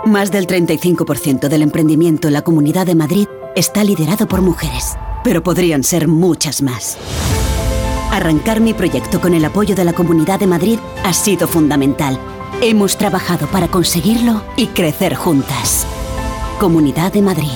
Más 0.05 0.31
del 0.31 0.47
35% 0.47 1.49
del 1.49 1.63
emprendimiento 1.63 2.29
en 2.29 2.35
la 2.35 2.43
Comunidad 2.43 2.85
de 2.85 2.95
Madrid 2.95 3.27
está 3.57 3.83
liderado 3.83 4.29
por 4.29 4.43
mujeres, 4.43 4.97
pero 5.23 5.43
podrían 5.43 5.83
ser 5.83 6.09
muchas 6.09 6.61
más. 6.61 6.99
Arrancar 8.13 8.61
mi 8.61 8.75
proyecto 8.75 9.21
con 9.21 9.33
el 9.33 9.45
apoyo 9.45 9.75
de 9.75 9.85
la 9.85 9.95
Comunidad 9.95 10.39
de 10.39 10.47
Madrid 10.47 10.79
ha 11.05 11.13
sido 11.15 11.49
fundamental. 11.49 12.21
Hemos 12.63 12.97
trabajado 12.97 13.47
para 13.49 13.69
conseguirlo 13.69 14.43
y 14.57 14.69
crecer 14.69 15.15
juntas. 15.15 15.87
Comunidad 16.59 17.13
de 17.13 17.21
Madrid. 17.21 17.49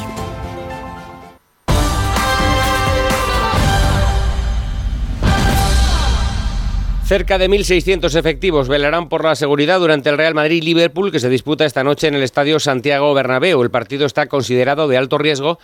Cerca 7.05 7.39
de 7.39 7.49
1.600 7.49 8.15
efectivos 8.17 8.69
velarán 8.69 9.09
por 9.09 9.25
la 9.25 9.35
seguridad 9.35 9.79
durante 9.79 10.11
el 10.11 10.19
Real 10.19 10.35
Madrid-Liverpool 10.35 11.11
que 11.11 11.21
se 11.21 11.31
disputa 11.31 11.65
esta 11.65 11.83
noche 11.83 12.09
en 12.09 12.15
el 12.15 12.23
Estadio 12.23 12.61
Santiago 12.61 13.15
Bernabéu. 13.15 13.63
El 13.63 13.71
partido 13.71 14.05
está 14.05 14.27
considerado 14.27 14.89
de 14.89 14.99
alto 14.99 15.17
riesgo 15.17 15.59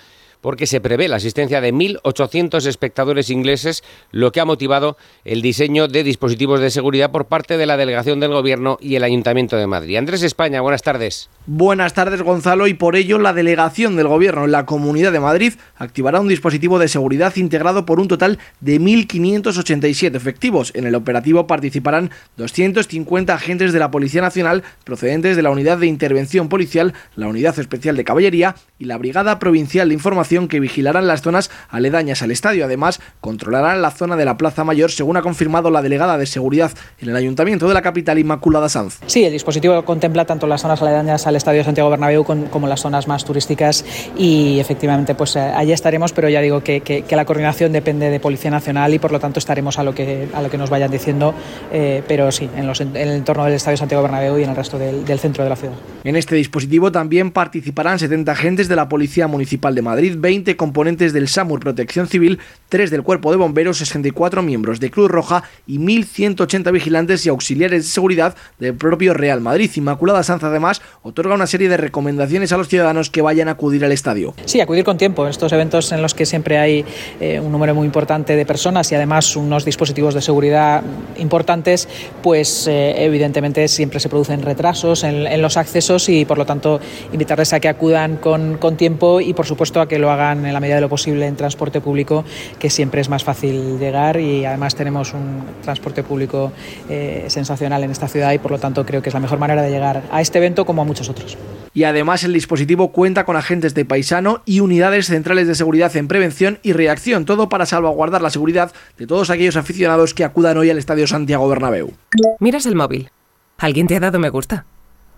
porque 0.45 0.67
se 0.67 0.83
prevé 0.83 1.09
la 1.09 1.17
asistencia 1.17 1.63
de 1.63 1.73
1.800 1.73 2.67
espectadores 2.67 3.31
ingleses, 3.31 3.83
lo 4.13 4.31
que 4.31 4.41
ha 4.41 4.45
motivado 4.45 4.99
el 5.25 5.41
diseño 5.41 5.89
de 5.89 6.05
dispositivos 6.05 6.61
de 6.61 6.71
seguridad 6.71 7.11
por 7.11 7.25
parte 7.25 7.57
de 7.57 7.65
la 7.65 7.79
Delegación 7.79 8.21
del 8.21 8.33
Gobierno 8.33 8.77
y 8.79 8.97
el 8.97 9.05
Ayuntamiento 9.05 9.57
de 9.57 9.67
Madrid. 9.67 9.97
Andrés 9.97 10.23
España, 10.23 10.61
buenas 10.61 10.83
tardes. 10.83 11.31
Buenas 11.47 11.95
tardes, 11.95 12.21
Gonzalo, 12.21 12.67
y 12.67 12.75
por 12.75 12.95
ello 12.95 13.19
la 13.19 13.33
Delegación 13.33 13.97
del 13.97 14.07
Gobierno 14.07 14.45
en 14.45 14.53
la 14.53 14.67
Comunidad 14.67 15.13
de 15.13 15.21
Madrid 15.21 15.55
activará 15.77 16.21
un 16.21 16.29
dispositivo 16.29 16.79
de 16.79 16.89
seguridad 16.89 17.35
integrado 17.37 17.87
por 17.87 17.99
un 17.99 18.09
total 18.09 18.39
de 18.61 18.79
1.587 18.79 20.15
efectivos. 20.15 20.73
En 20.75 20.87
el 20.87 20.95
operativo 20.95 21.47
participarán 21.47 22.11
250 22.37 23.33
agentes 23.33 23.73
de 23.73 23.79
la 23.79 23.91
Policía 23.91 24.21
Nacional 24.21 24.63
procedentes 24.85 25.37
de 25.37 25.43
la 25.43 25.49
Unidad 25.49 25.79
de 25.79 25.87
Intervención 25.87 26.51
Policial, 26.51 26.93
la 27.17 27.29
Unidad 27.29 27.59
Especial 27.59 27.97
de 27.97 28.05
Caballería 28.05 28.57
y 28.79 28.85
la 28.85 28.99
Brigada 28.99 29.39
Provincial 29.39 29.89
de 29.89 29.95
Información 29.95 30.34
que 30.49 30.61
vigilarán 30.61 31.07
las 31.07 31.23
zonas 31.23 31.51
aledañas 31.71 32.23
al 32.23 32.31
estadio. 32.31 32.65
Además, 32.65 33.01
controlarán 33.21 33.81
la 33.83 33.91
zona 33.91 34.17
de 34.17 34.25
la 34.25 34.37
Plaza 34.37 34.65
Mayor, 34.65 34.91
según 34.91 35.17
ha 35.17 35.23
confirmado 35.23 35.71
la 35.71 35.81
delegada 35.81 36.19
de 36.19 36.27
seguridad 36.27 36.73
en 36.99 37.11
el 37.11 37.17
Ayuntamiento 37.17 37.69
de 37.69 37.75
la 37.75 37.83
capital, 37.83 38.19
Inmaculada 38.19 38.69
Sanz. 38.69 38.99
Sí, 39.07 39.25
el 39.25 39.33
dispositivo 39.33 39.85
contempla 39.85 40.25
tanto 40.25 40.47
las 40.47 40.63
zonas 40.63 40.83
aledañas 40.83 41.27
al 41.27 41.37
estadio 41.37 41.59
de 41.59 41.65
Santiago 41.65 41.91
Bernabéu 41.91 42.25
como 42.25 42.67
las 42.67 42.81
zonas 42.81 43.07
más 43.07 43.25
turísticas 43.25 43.85
y 44.17 44.59
efectivamente 44.59 45.15
pues 45.15 45.37
eh, 45.37 45.41
allí 45.41 45.73
estaremos, 45.73 46.13
pero 46.13 46.29
ya 46.29 46.41
digo 46.41 46.63
que, 46.63 47.05
la 47.15 47.25
coordinación 47.25 47.71
depende 47.71 48.11
de 48.11 48.19
Policía 48.19 48.51
Nacional 48.51 48.93
y 48.93 48.99
por 48.99 49.13
lo 49.13 49.21
tanto 49.21 49.39
estaremos 49.39 49.79
a 49.79 49.85
lo 49.85 49.95
que, 49.95 50.29
a 50.35 50.43
lo 50.43 50.51
que 50.51 50.59
nos 50.59 50.69
vayan 50.69 50.91
diciendo, 50.91 51.33
eh, 51.73 52.03
pero 52.09 52.33
sí, 52.33 52.51
en, 52.57 52.67
los, 52.67 52.81
en, 52.81 52.97
el 52.97 53.11
entorno 53.11 53.45
del 53.45 53.55
estadio 53.55 53.77
Santiago 53.77 54.03
Bernabéu 54.03 54.39
y 54.39 54.43
en 54.43 54.51
el 54.51 54.57
resto 54.57 54.79
del, 54.79 55.05
del 55.05 55.19
centro 55.21 55.45
de 55.45 55.51
la 55.51 55.57
ciudad. 55.57 55.75
En 56.03 56.17
este 56.17 56.35
dispositivo 56.35 56.91
también 56.91 57.31
participarán 57.31 57.99
70 57.99 58.33
agentes 58.33 58.69
de 58.69 58.77
la 58.77 58.89
Policía 58.89 59.29
Municipal 59.29 59.75
de 59.75 59.83
Madrid, 59.83 60.17
20 60.25 60.57
componentes 60.57 61.13
del 61.13 61.29
SAMUR 61.29 61.61
Protección 61.61 62.09
Civil, 62.09 62.39
3 62.71 62.91
del 62.91 63.03
Cuerpo 63.03 63.31
de 63.31 63.37
Bomberos, 63.37 63.77
64 63.77 64.43
miembros 64.43 64.81
de 64.81 64.91
Cruz 64.91 65.11
Roja 65.11 65.43
y 65.67 65.79
1.180 65.79 66.73
vigilantes 66.73 67.27
y 67.27 67.29
auxiliares 67.29 67.85
de 67.85 67.91
seguridad 67.91 68.35
del 68.59 68.75
propio 68.75 69.13
Real 69.13 69.43
Madrid. 69.43 69.71
Inmaculada 69.75 70.23
Sanz 70.23 70.43
además 70.43 70.81
otorga 71.03 71.35
una 71.35 71.47
serie 71.47 71.69
de 71.69 71.77
recomendaciones 71.77 72.53
a 72.53 72.57
los 72.57 72.69
ciudadanos 72.69 73.11
que 73.11 73.21
vayan 73.21 73.49
a 73.49 73.51
acudir 73.51 73.85
al 73.85 73.93
estadio. 73.93 74.33
Sí, 74.47 74.63
acudir 74.63 74.83
con 74.83 74.97
tiempo. 74.97 75.29
Estos 75.29 75.53
eventos 75.53 75.93
en 75.93 76.01
los 76.01 76.15
que 76.15 76.25
siempre 76.25 76.57
hay 76.57 76.87
eh, 77.21 77.39
un 77.39 77.53
número 77.53 77.75
muy 77.75 77.85
importante 77.85 78.35
de 78.35 78.47
personas 78.47 78.91
y 78.93 78.95
además 78.95 79.37
unos 79.37 79.67
dispositivos 79.67 80.15
de 80.15 80.23
seguridad 80.23 80.83
importantes, 81.19 81.87
pues 82.23 82.67
eh, 82.67 83.05
evidentemente 83.05 83.69
siempre 83.69 84.01
se 84.01 84.09
producen 84.09 84.41
retrasos 84.41 85.05
en, 85.05 85.27
en, 85.27 85.43
los 85.43 85.59
accesos 85.59 86.09
y 86.09 86.25
por 86.25 86.39
lo 86.39 86.47
tanto 86.47 86.81
invitarles 87.13 87.53
a 87.53 87.61
que 87.61 87.69
acudan 87.69 88.17
con, 88.17 88.57
con 88.57 88.79
tiempo 88.79 89.21
y 89.21 89.35
por 89.35 89.45
supuesto 89.45 89.83
a 89.83 89.87
que 89.87 89.99
lo 90.05 90.11
hagan 90.11 90.45
en 90.45 90.53
la 90.53 90.61
medida 90.61 90.77
de 90.77 90.83
lo 90.83 90.89
posible 90.89 91.27
en 91.27 91.35
transporte 91.35 91.81
público, 91.81 92.25
que 92.59 92.69
siempre 92.69 93.01
es 93.01 93.09
más 93.09 93.25
fácil 93.25 93.79
llegar 93.79 94.21
y 94.21 94.45
además 94.45 94.75
tenemos 94.75 95.15
un 95.15 95.43
transporte 95.63 96.03
público 96.03 96.53
eh, 96.89 97.25
sensacional 97.29 97.83
en 97.83 97.91
esta 97.91 98.07
ciudad 98.07 98.33
y 98.33 98.39
por 98.39 98.51
lo 98.51 98.59
tanto 98.59 98.85
creo 98.85 99.03
que 99.03 99.09
es 99.09 99.15
la 99.15 99.21
mejor 99.21 99.39
manera 99.39 99.63
de 99.63 99.71
llegar 99.71 100.03
a 100.13 100.21
este 100.21 100.39
evento 100.39 100.67
como 100.67 100.83
a 100.83 100.85
muchos 100.85 101.09
otros. 101.09 101.39
Y 101.73 101.85
además 101.85 102.23
el 102.23 102.33
dispositivo 102.33 102.93
cuenta 102.93 103.25
con 103.25 103.37
agentes 103.37 103.75
de 103.75 103.85
paisano 103.85 104.43
y 104.45 104.61
unidades 104.61 105.07
centrales 105.07 105.49
de 105.49 105.55
seguridad 105.55 105.97
en 105.97 106.07
prevención 106.07 106.59
y 106.63 106.73
reacción, 106.73 107.25
todo 107.25 107.49
para 107.49 107.67
salvaguardar 107.67 108.23
la 108.23 108.31
seguridad 108.31 108.73
de 108.97 109.07
todos 109.07 109.31
aquellos 109.31 109.57
aficionados 109.57 110.15
que 110.15 110.25
acudan 110.25 110.59
hoy 110.59 110.71
al 110.71 110.79
Estadio 110.79 111.07
Santiago 111.07 111.49
Bernabéu. 111.49 111.93
Miras 112.39 112.67
el 112.67 112.77
móvil. 112.77 113.11
¿Alguien 113.59 113.87
te 113.87 113.97
ha 113.97 114.01
dado 114.01 114.19
me 114.19 114.29
gusta? 114.29 114.67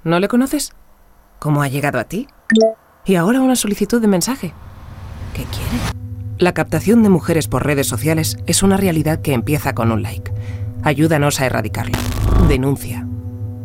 ¿No 0.05 0.21
le 0.21 0.29
conoces? 0.29 0.73
¿Cómo 1.41 1.63
ha 1.63 1.69
llegado 1.69 1.99
a 1.99 2.05
ti? 2.05 2.29
Y 3.05 3.17
ahora 3.17 3.41
una 3.41 3.57
solicitud 3.57 4.01
de 4.01 4.09
mensaje. 4.09 4.55
¿Qué 5.37 5.45
quiere? 5.45 5.85
La 6.39 6.55
captación 6.55 7.03
de 7.03 7.11
mujeres 7.11 7.47
por 7.47 7.67
redes 7.67 7.87
sociales 7.87 8.39
es 8.47 8.63
una 8.63 8.79
realidad 8.79 9.21
que 9.21 9.35
empieza 9.35 9.75
con 9.75 9.93
un 9.93 10.03
like. 10.03 10.33
Ayúdanos 10.83 11.41
a 11.41 11.47
erradicarlo. 11.47 11.99
Denuncia. 12.49 13.07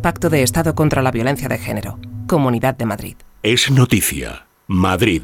Pacto 0.02 0.30
de 0.30 0.44
Estado 0.44 0.76
contra 0.76 1.02
la 1.02 1.12
Violencia 1.12 1.48
de 1.48 1.58
Género. 1.58 1.98
Comunidad 2.28 2.76
de 2.76 2.86
Madrid. 2.86 3.16
Es 3.42 3.72
noticia. 3.72 4.48
Madrid. 4.68 5.22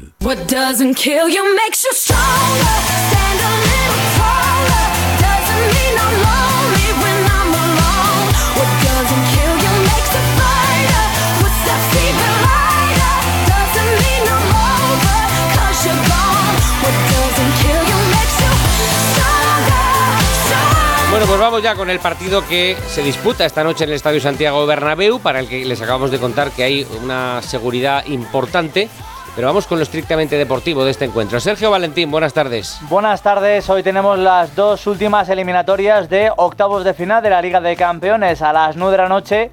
Pues 21.28 21.40
vamos 21.40 21.62
ya 21.62 21.74
con 21.74 21.90
el 21.90 21.98
partido 21.98 22.42
que 22.48 22.74
se 22.86 23.02
disputa 23.02 23.44
esta 23.44 23.62
noche 23.62 23.84
en 23.84 23.90
el 23.90 23.96
Estadio 23.96 24.18
Santiago 24.18 24.64
Bernabéu, 24.64 25.20
para 25.20 25.40
el 25.40 25.46
que 25.46 25.62
les 25.62 25.82
acabamos 25.82 26.10
de 26.10 26.18
contar 26.18 26.50
que 26.52 26.62
hay 26.62 26.86
una 27.02 27.42
seguridad 27.42 28.06
importante. 28.06 28.88
Pero 29.36 29.48
vamos 29.48 29.66
con 29.66 29.76
lo 29.76 29.82
estrictamente 29.82 30.38
deportivo 30.38 30.86
de 30.86 30.90
este 30.90 31.04
encuentro. 31.04 31.38
Sergio 31.38 31.70
Valentín, 31.70 32.10
buenas 32.10 32.32
tardes. 32.32 32.78
Buenas 32.88 33.20
tardes. 33.20 33.68
Hoy 33.68 33.82
tenemos 33.82 34.18
las 34.18 34.56
dos 34.56 34.86
últimas 34.86 35.28
eliminatorias 35.28 36.08
de 36.08 36.32
octavos 36.34 36.82
de 36.82 36.94
final 36.94 37.22
de 37.22 37.28
la 37.28 37.42
Liga 37.42 37.60
de 37.60 37.76
Campeones. 37.76 38.40
A 38.40 38.54
las 38.54 38.76
9 38.76 38.92
de 38.92 39.02
la 39.02 39.08
noche, 39.10 39.50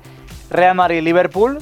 Real 0.50 0.76
Madrid-Liverpool, 0.76 1.60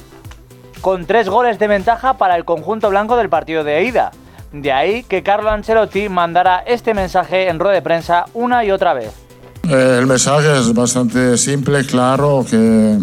con 0.80 1.06
tres 1.06 1.28
goles 1.28 1.58
de 1.58 1.66
ventaja 1.66 2.18
para 2.18 2.36
el 2.36 2.44
conjunto 2.44 2.88
blanco 2.88 3.16
del 3.16 3.30
partido 3.30 3.64
de 3.64 3.82
ida. 3.82 4.12
De 4.52 4.70
ahí 4.70 5.02
que 5.02 5.24
Carlo 5.24 5.50
Ancelotti 5.50 6.08
mandara 6.08 6.62
este 6.64 6.94
mensaje 6.94 7.48
en 7.48 7.58
rueda 7.58 7.74
de 7.74 7.82
prensa 7.82 8.26
una 8.32 8.64
y 8.64 8.70
otra 8.70 8.94
vez. 8.94 9.23
Eh, 9.68 9.96
el 9.98 10.06
mensaje 10.06 10.58
es 10.58 10.74
bastante 10.74 11.38
simple, 11.38 11.84
claro, 11.86 12.44
que 12.48 12.98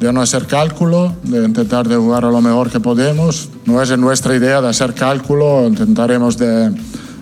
de 0.00 0.12
no 0.12 0.22
hacer 0.22 0.46
cálculo, 0.46 1.14
de 1.22 1.44
intentar 1.44 1.86
de 1.86 1.96
jugar 1.96 2.24
a 2.24 2.30
lo 2.30 2.40
mejor 2.40 2.70
que 2.70 2.80
podemos. 2.80 3.50
No 3.66 3.82
es 3.82 3.96
nuestra 3.98 4.34
idea 4.34 4.62
de 4.62 4.68
hacer 4.68 4.94
cálculo, 4.94 5.66
intentaremos 5.66 6.38
de 6.38 6.72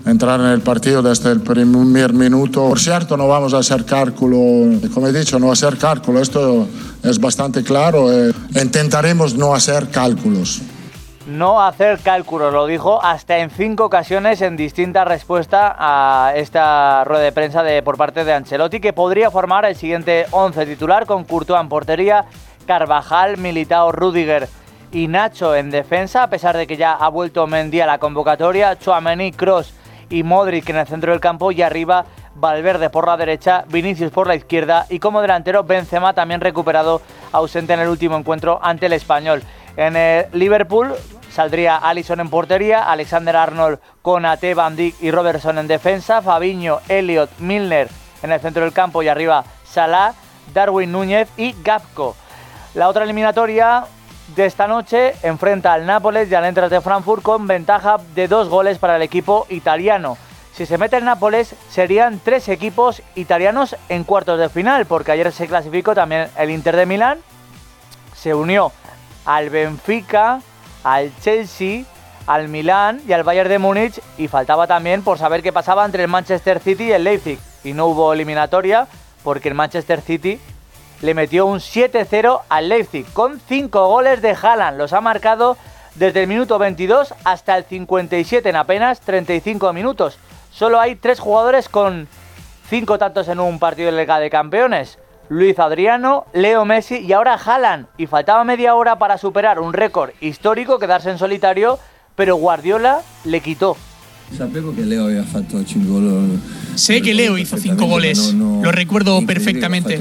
entrar 0.06 0.38
en 0.40 0.46
el 0.46 0.60
partido 0.60 1.02
desde 1.02 1.32
el 1.32 1.40
primer 1.40 2.12
minuto. 2.12 2.68
Por 2.68 2.78
cierto, 2.78 3.16
no 3.16 3.26
vamos 3.26 3.52
a 3.52 3.58
hacer 3.58 3.84
cálculo, 3.84 4.38
como 4.94 5.08
he 5.08 5.12
dicho, 5.12 5.40
no 5.40 5.50
hacer 5.50 5.76
cálculo, 5.76 6.20
esto 6.20 6.68
es 7.02 7.18
bastante 7.18 7.64
claro. 7.64 8.12
Eh, 8.12 8.32
intentaremos 8.54 9.34
no 9.34 9.54
hacer 9.54 9.88
cálculos 9.88 10.62
no 11.28 11.60
hacer 11.62 11.98
cálculos, 11.98 12.52
lo 12.52 12.66
dijo 12.66 13.04
hasta 13.04 13.38
en 13.38 13.50
cinco 13.50 13.84
ocasiones 13.84 14.40
en 14.40 14.56
distinta 14.56 15.04
respuesta 15.04 15.76
a 15.78 16.32
esta 16.34 17.04
rueda 17.04 17.22
de 17.22 17.32
prensa 17.32 17.62
de, 17.62 17.82
por 17.82 17.98
parte 17.98 18.24
de 18.24 18.32
Ancelotti, 18.32 18.80
que 18.80 18.94
podría 18.94 19.30
formar 19.30 19.66
el 19.66 19.76
siguiente 19.76 20.24
11 20.30 20.64
titular 20.64 21.04
con 21.04 21.24
Courtois 21.24 21.60
en 21.60 21.68
portería, 21.68 22.24
Carvajal, 22.66 23.36
Militao, 23.36 23.92
Rudiger 23.92 24.48
y 24.90 25.06
Nacho 25.08 25.54
en 25.54 25.70
defensa, 25.70 26.22
a 26.22 26.30
pesar 26.30 26.56
de 26.56 26.66
que 26.66 26.78
ya 26.78 26.92
ha 26.92 27.08
vuelto 27.10 27.46
Mendy 27.46 27.82
a 27.82 27.86
la 27.86 27.98
convocatoria, 27.98 28.78
Chouameni, 28.78 29.32
Cross 29.32 29.74
y 30.08 30.22
Modric 30.22 30.70
en 30.70 30.76
el 30.76 30.86
centro 30.86 31.12
del 31.12 31.20
campo 31.20 31.52
y 31.52 31.60
arriba 31.60 32.06
Valverde 32.36 32.88
por 32.88 33.06
la 33.06 33.16
derecha, 33.16 33.64
Vinicius 33.68 34.12
por 34.12 34.28
la 34.28 34.36
izquierda 34.36 34.86
y 34.88 34.98
como 34.98 35.20
delantero 35.20 35.64
Benzema 35.64 36.14
también 36.14 36.40
recuperado 36.40 37.02
ausente 37.32 37.74
en 37.74 37.80
el 37.80 37.88
último 37.88 38.16
encuentro 38.16 38.60
ante 38.62 38.86
el 38.86 38.92
español. 38.94 39.42
En 39.76 39.96
el 39.96 40.26
Liverpool 40.32 40.94
Saldría 41.38 41.76
Allison 41.76 42.18
en 42.18 42.30
portería, 42.30 42.90
Alexander 42.90 43.36
Arnold, 43.36 43.78
Conate, 44.02 44.54
Van 44.54 44.74
Dijk 44.74 45.00
y 45.00 45.12
Robertson 45.12 45.58
en 45.58 45.68
defensa, 45.68 46.20
Fabiño, 46.20 46.80
Elliot, 46.88 47.30
Milner 47.38 47.88
en 48.24 48.32
el 48.32 48.40
centro 48.40 48.64
del 48.64 48.72
campo 48.72 49.04
y 49.04 49.08
arriba 49.08 49.44
Salah, 49.64 50.14
Darwin 50.52 50.90
Núñez 50.90 51.28
y 51.36 51.54
Gapco. 51.62 52.16
La 52.74 52.88
otra 52.88 53.04
eliminatoria 53.04 53.84
de 54.34 54.46
esta 54.46 54.66
noche 54.66 55.14
enfrenta 55.22 55.74
al 55.74 55.86
Nápoles 55.86 56.28
y 56.28 56.34
al 56.34 56.44
Entras 56.44 56.72
de 56.72 56.80
Frankfurt 56.80 57.22
con 57.22 57.46
ventaja 57.46 57.98
de 58.16 58.26
dos 58.26 58.48
goles 58.48 58.78
para 58.78 58.96
el 58.96 59.02
equipo 59.02 59.46
italiano. 59.48 60.18
Si 60.54 60.66
se 60.66 60.76
mete 60.76 60.96
el 60.96 61.04
Nápoles, 61.04 61.54
serían 61.70 62.18
tres 62.18 62.48
equipos 62.48 63.00
italianos 63.14 63.76
en 63.88 64.02
cuartos 64.02 64.40
de 64.40 64.48
final, 64.48 64.86
porque 64.86 65.12
ayer 65.12 65.30
se 65.30 65.46
clasificó 65.46 65.94
también 65.94 66.30
el 66.36 66.50
Inter 66.50 66.74
de 66.74 66.86
Milán, 66.86 67.18
se 68.16 68.34
unió 68.34 68.72
al 69.24 69.50
Benfica, 69.50 70.40
al 70.88 71.12
Chelsea, 71.20 71.84
al 72.26 72.48
Milán 72.48 73.02
y 73.06 73.12
al 73.12 73.22
Bayern 73.22 73.50
de 73.50 73.58
Múnich 73.58 74.00
y 74.16 74.26
faltaba 74.26 74.66
también 74.66 75.02
por 75.02 75.18
saber 75.18 75.42
qué 75.42 75.52
pasaba 75.52 75.84
entre 75.84 76.04
el 76.04 76.08
Manchester 76.08 76.60
City 76.60 76.84
y 76.84 76.92
el 76.92 77.04
Leipzig. 77.04 77.38
Y 77.62 77.74
no 77.74 77.86
hubo 77.88 78.14
eliminatoria 78.14 78.86
porque 79.22 79.50
el 79.50 79.54
Manchester 79.54 80.00
City 80.00 80.40
le 81.02 81.12
metió 81.12 81.44
un 81.44 81.58
7-0 81.58 82.40
al 82.48 82.68
Leipzig 82.70 83.04
con 83.12 83.38
5 83.38 83.86
goles 83.86 84.22
de 84.22 84.30
Haaland. 84.30 84.78
Los 84.78 84.94
ha 84.94 85.02
marcado 85.02 85.58
desde 85.94 86.22
el 86.22 86.26
minuto 86.26 86.58
22 86.58 87.12
hasta 87.22 87.58
el 87.58 87.64
57 87.64 88.48
en 88.48 88.56
apenas 88.56 89.00
35 89.00 89.74
minutos. 89.74 90.18
Solo 90.50 90.80
hay 90.80 90.96
3 90.96 91.20
jugadores 91.20 91.68
con 91.68 92.08
5 92.70 92.96
tantos 92.96 93.28
en 93.28 93.40
un 93.40 93.58
partido 93.58 93.92
de 93.92 93.98
Liga 93.98 94.18
de 94.20 94.30
Campeones. 94.30 94.98
Luis 95.28 95.58
Adriano, 95.58 96.26
Leo 96.32 96.64
Messi 96.64 96.96
y 96.98 97.12
ahora 97.12 97.34
Haaland. 97.34 97.86
Y 97.98 98.06
faltaba 98.06 98.44
media 98.44 98.74
hora 98.74 98.98
para 98.98 99.18
superar 99.18 99.60
un 99.60 99.72
récord 99.72 100.10
histórico, 100.20 100.78
quedarse 100.78 101.10
en 101.10 101.18
solitario, 101.18 101.78
pero 102.16 102.36
Guardiola 102.36 103.00
le 103.24 103.40
quitó. 103.40 103.76
Sé 106.74 107.00
que 107.00 107.14
Leo 107.14 107.38
hizo 107.38 107.56
cinco 107.56 107.86
goles, 107.86 108.34
lo 108.34 108.70
recuerdo 108.70 109.24
perfectamente, 109.24 110.00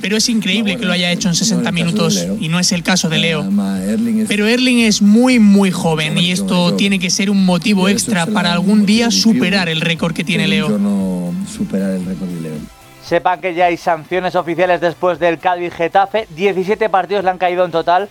pero 0.00 0.16
es 0.16 0.28
increíble 0.28 0.76
que 0.76 0.86
lo 0.86 0.92
haya 0.92 1.10
hecho 1.10 1.28
en 1.28 1.34
60 1.34 1.72
minutos 1.72 2.24
y 2.38 2.48
no 2.48 2.60
es 2.60 2.72
el 2.72 2.82
caso 2.82 3.08
de 3.08 3.18
Leo. 3.18 3.44
Pero 4.28 4.46
Erling 4.46 4.78
es 4.80 5.02
muy 5.02 5.38
muy 5.38 5.70
joven 5.70 6.18
y 6.18 6.30
esto 6.30 6.74
tiene 6.74 6.98
que 6.98 7.10
ser 7.10 7.30
un 7.30 7.44
motivo 7.44 7.88
extra 7.88 8.26
para 8.26 8.52
algún 8.52 8.86
día 8.86 9.10
superar 9.10 9.68
el 9.68 9.80
récord 9.80 10.14
que 10.14 10.24
tiene 10.24 10.46
Leo. 10.46 10.68
Sepan 13.02 13.40
que 13.40 13.54
ya 13.54 13.66
hay 13.66 13.76
sanciones 13.76 14.36
oficiales 14.36 14.80
después 14.80 15.18
del 15.18 15.38
Cádiz 15.38 15.74
Getafe. 15.74 16.26
17 16.30 16.88
partidos 16.88 17.24
le 17.24 17.30
han 17.30 17.38
caído 17.38 17.64
en 17.64 17.72
total 17.72 18.08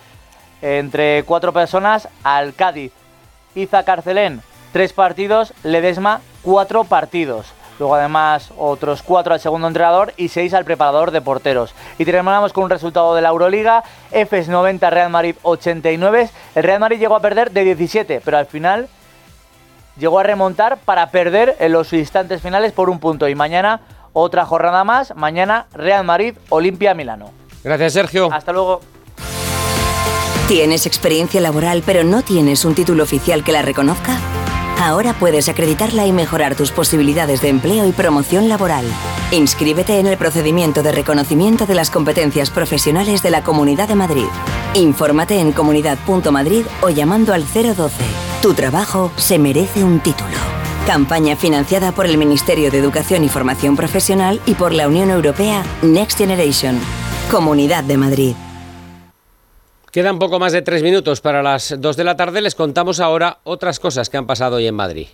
entre 0.62 1.24
cuatro 1.24 1.54
personas 1.54 2.10
al 2.24 2.54
Cádiz. 2.54 2.92
Iza 3.56 3.84
Carcelén, 3.84 4.42
tres 4.74 4.94
partidos. 4.94 5.54
Ledesma, 5.64 6.22
cuatro 6.44 6.84
partidos. 6.84 7.54
Luego 7.80 7.96
además 7.96 8.52
otros 8.58 9.02
cuatro 9.02 9.34
al 9.34 9.40
segundo 9.40 9.68
entrenador 9.68 10.14
y 10.18 10.28
seis 10.28 10.54
al 10.54 10.66
preparador 10.66 11.10
de 11.10 11.22
porteros. 11.22 11.74
Y 11.98 12.06
terminamos 12.06 12.54
con 12.54 12.66
un 12.66 12.70
resultado 12.70 13.16
de 13.16 13.22
la 13.22 13.30
Euroliga. 13.30 13.84
Efes 14.12 14.50
90, 14.50 14.90
Real 14.90 15.10
Madrid 15.10 15.36
89. 15.42 16.30
El 16.54 16.64
Real 16.64 16.80
Madrid 16.80 17.00
llegó 17.00 17.16
a 17.16 17.22
perder 17.22 17.52
de 17.52 17.64
17, 17.64 18.22
pero 18.24 18.38
al 18.38 18.46
final 18.46 18.88
llegó 19.98 20.20
a 20.20 20.24
remontar 20.24 20.78
para 20.78 21.10
perder 21.12 21.56
en 21.60 21.72
los 21.72 21.92
instantes 21.94 22.42
finales 22.42 22.72
por 22.74 22.90
un 22.90 23.00
punto. 23.00 23.28
Y 23.28 23.36
mañana 23.36 23.80
otra 24.14 24.46
jornada 24.46 24.84
más. 24.84 25.16
Mañana 25.16 25.68
Real 25.74 26.04
Madrid, 26.04 26.36
Olimpia, 26.50 26.94
Milano. 26.94 27.32
Gracias, 27.64 27.94
Sergio. 27.94 28.30
Hasta 28.32 28.52
luego. 28.52 28.82
¿Tienes 30.48 30.86
experiencia 30.86 31.40
laboral 31.40 31.82
pero 31.86 32.04
no 32.04 32.24
tienes 32.24 32.66
un 32.66 32.76
título 32.76 33.04
oficial 33.04 33.44
que 33.44 33.54
la 33.54 33.62
reconozca? 33.62 34.18
Ahora 34.82 35.14
puedes 35.14 35.48
acreditarla 35.48 36.08
y 36.08 36.12
mejorar 36.12 36.56
tus 36.56 36.72
posibilidades 36.72 37.42
de 37.42 37.50
empleo 37.50 37.88
y 37.88 37.92
promoción 37.92 38.50
laboral. 38.50 38.84
Inscríbete 39.32 40.00
en 40.00 40.08
el 40.08 40.18
procedimiento 40.18 40.82
de 40.82 40.92
reconocimiento 40.92 41.68
de 41.68 41.76
las 41.76 41.92
competencias 41.92 42.50
profesionales 42.50 43.22
de 43.22 43.30
la 43.30 43.44
Comunidad 43.44 43.88
de 43.88 43.96
Madrid. 43.96 44.26
Infórmate 44.74 45.40
en 45.40 45.52
comunidad.madrid 45.52 46.66
o 46.82 46.90
llamando 46.90 47.34
al 47.34 47.46
012. 47.46 48.04
Tu 48.42 48.54
trabajo 48.56 49.12
se 49.18 49.38
merece 49.38 49.84
un 49.84 50.00
título. 50.00 50.61
Campaña 50.88 51.36
financiada 51.36 51.92
por 51.92 52.08
el 52.08 52.18
Ministerio 52.18 52.72
de 52.72 52.80
Educación 52.80 53.24
y 53.24 53.30
Formación 53.30 53.76
Profesional 53.76 54.42
y 54.48 54.56
por 54.56 54.74
la 54.74 54.88
Unión 54.88 55.12
Europea 55.12 55.64
Next 55.84 56.18
Generation. 56.18 56.80
Comunidad 57.30 57.84
de 57.84 57.98
Madrid. 57.98 58.36
Quedan 59.92 60.18
poco 60.18 60.40
más 60.40 60.54
de 60.54 60.64
tres 60.64 60.82
minutos 60.82 61.22
para 61.22 61.44
las 61.44 61.76
dos 61.80 61.98
de 61.98 62.04
la 62.04 62.16
tarde. 62.16 62.42
Les 62.42 62.56
contamos 62.56 63.00
ahora 63.00 63.38
otras 63.44 63.80
cosas 63.80 64.10
que 64.10 64.18
han 64.18 64.26
pasado 64.26 64.56
hoy 64.56 64.66
en 64.66 64.76
Madrid. 64.76 65.08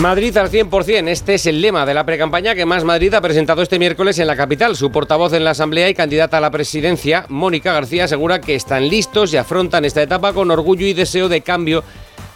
Madrid 0.00 0.36
al 0.36 0.50
100%. 0.50 1.08
Este 1.08 1.34
es 1.34 1.46
el 1.46 1.60
lema 1.60 1.84
de 1.84 1.92
la 1.92 2.06
precampaña 2.06 2.54
que 2.54 2.64
Más 2.64 2.84
Madrid 2.84 3.12
ha 3.14 3.20
presentado 3.20 3.62
este 3.62 3.78
miércoles 3.78 4.18
en 4.18 4.28
la 4.28 4.36
capital. 4.36 4.76
Su 4.76 4.92
portavoz 4.92 5.32
en 5.32 5.44
la 5.44 5.50
Asamblea 5.50 5.88
y 5.88 5.94
candidata 5.94 6.38
a 6.38 6.40
la 6.40 6.50
presidencia, 6.52 7.26
Mónica 7.28 7.72
García, 7.72 8.04
asegura 8.04 8.40
que 8.40 8.54
están 8.54 8.88
listos 8.88 9.32
y 9.32 9.38
afrontan 9.38 9.84
esta 9.84 10.02
etapa 10.02 10.32
con 10.32 10.50
orgullo 10.50 10.86
y 10.86 10.92
deseo 10.92 11.28
de 11.28 11.40
cambio 11.40 11.82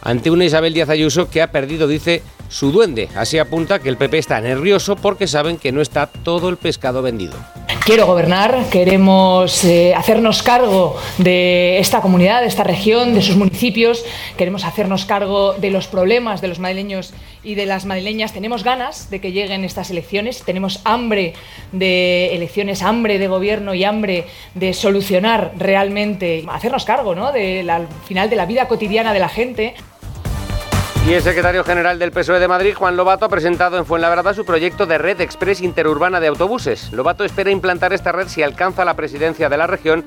ante 0.02 0.30
una 0.30 0.44
Isabel 0.44 0.74
Díaz 0.74 0.88
Ayuso 0.88 1.30
que 1.30 1.40
ha 1.40 1.52
perdido, 1.52 1.86
dice, 1.86 2.22
su 2.48 2.72
duende. 2.72 3.08
Así 3.16 3.38
apunta 3.38 3.78
que 3.78 3.88
el 3.88 3.96
PP 3.96 4.18
está 4.18 4.40
nervioso 4.40 4.96
porque 4.96 5.26
saben 5.26 5.56
que 5.56 5.72
no 5.72 5.80
está 5.80 6.06
todo 6.06 6.48
el 6.48 6.56
pescado 6.56 7.00
vendido. 7.00 7.34
Quiero 7.84 8.06
gobernar, 8.06 8.66
queremos 8.70 9.64
eh, 9.64 9.92
hacernos 9.94 10.42
cargo 10.42 10.96
de 11.18 11.78
esta 11.78 12.00
comunidad, 12.00 12.42
de 12.42 12.46
esta 12.46 12.62
región, 12.62 13.14
de 13.14 13.22
sus 13.22 13.36
municipios, 13.36 14.04
queremos 14.36 14.64
hacernos 14.64 15.04
cargo 15.04 15.54
de 15.54 15.70
los 15.70 15.88
problemas 15.88 16.40
de 16.40 16.48
los 16.48 16.60
madrileños 16.60 17.12
y 17.42 17.54
de 17.54 17.66
las 17.66 17.84
madrileñas. 17.84 18.32
Tenemos 18.32 18.64
ganas 18.64 19.10
de 19.10 19.20
que 19.20 19.32
lleguen 19.32 19.64
estas 19.64 19.90
elecciones, 19.90 20.42
tenemos 20.42 20.80
hambre 20.84 21.34
de 21.72 22.34
elecciones, 22.34 22.82
hambre 22.82 23.18
de 23.18 23.28
gobierno 23.28 23.74
y 23.74 23.84
hambre 23.84 24.26
de 24.54 24.72
solucionar 24.74 25.52
realmente, 25.56 26.44
hacernos 26.48 26.84
cargo 26.84 27.14
¿no? 27.14 27.32
del 27.32 27.70
final 28.06 28.30
de 28.30 28.36
la 28.36 28.46
vida 28.46 28.68
cotidiana 28.68 29.12
de 29.12 29.18
la 29.18 29.28
gente. 29.28 29.74
Y 31.08 31.14
el 31.14 31.22
secretario 31.22 31.64
general 31.64 31.98
del 31.98 32.12
PSOE 32.12 32.38
de 32.38 32.46
Madrid, 32.46 32.74
Juan 32.74 32.96
Lobato, 32.96 33.24
ha 33.24 33.28
presentado 33.28 33.76
en 33.76 33.86
Fuenlabrada 33.86 34.34
su 34.34 34.44
proyecto 34.44 34.86
de 34.86 34.98
red 34.98 35.20
express 35.20 35.60
interurbana 35.60 36.20
de 36.20 36.28
autobuses. 36.28 36.92
Lobato 36.92 37.24
espera 37.24 37.50
implantar 37.50 37.92
esta 37.92 38.12
red 38.12 38.28
si 38.28 38.42
alcanza 38.44 38.84
la 38.84 38.94
presidencia 38.94 39.48
de 39.48 39.56
la 39.56 39.66
región 39.66 40.04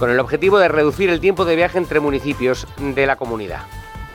con 0.00 0.10
el 0.10 0.18
objetivo 0.18 0.58
de 0.58 0.66
reducir 0.66 1.10
el 1.10 1.20
tiempo 1.20 1.44
de 1.44 1.54
viaje 1.54 1.78
entre 1.78 2.00
municipios 2.00 2.66
de 2.76 3.06
la 3.06 3.14
comunidad. 3.14 3.60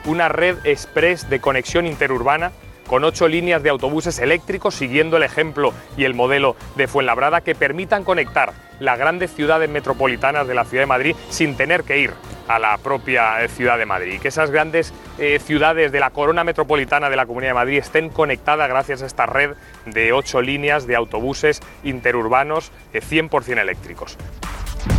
Una 0.08 0.30
red 0.30 0.56
express 0.64 1.28
de 1.28 1.38
conexión 1.38 1.86
interurbana 1.86 2.50
con 2.86 3.04
ocho 3.04 3.28
líneas 3.28 3.62
de 3.62 3.68
autobuses 3.68 4.18
eléctricos 4.20 4.74
siguiendo 4.74 5.18
el 5.18 5.22
ejemplo 5.22 5.74
y 5.98 6.04
el 6.04 6.14
modelo 6.14 6.56
de 6.76 6.88
Fuenlabrada 6.88 7.42
que 7.42 7.54
permitan 7.54 8.04
conectar 8.04 8.54
las 8.80 8.98
grandes 8.98 9.34
ciudades 9.34 9.68
metropolitanas 9.68 10.48
de 10.48 10.54
la 10.54 10.64
ciudad 10.64 10.84
de 10.84 10.86
Madrid 10.86 11.14
sin 11.28 11.58
tener 11.58 11.84
que 11.84 11.98
ir 11.98 12.12
a 12.48 12.58
la 12.58 12.78
propia 12.78 13.44
eh, 13.44 13.48
ciudad 13.48 13.76
de 13.76 13.84
Madrid. 13.84 14.18
Que 14.18 14.28
esas 14.28 14.50
grandes 14.50 14.94
eh, 15.18 15.38
ciudades 15.40 15.92
de 15.92 16.00
la 16.00 16.08
corona 16.08 16.42
metropolitana 16.42 17.10
de 17.10 17.16
la 17.16 17.26
Comunidad 17.26 17.50
de 17.50 17.56
Madrid 17.56 17.76
estén 17.76 18.08
conectadas 18.08 18.66
gracias 18.66 19.02
a 19.02 19.06
esta 19.06 19.26
red 19.26 19.56
de 19.84 20.14
ocho 20.14 20.40
líneas 20.40 20.86
de 20.86 20.96
autobuses 20.96 21.60
interurbanos 21.84 22.72
100% 22.94 23.58
eh, 23.58 23.60
eléctricos. 23.60 24.16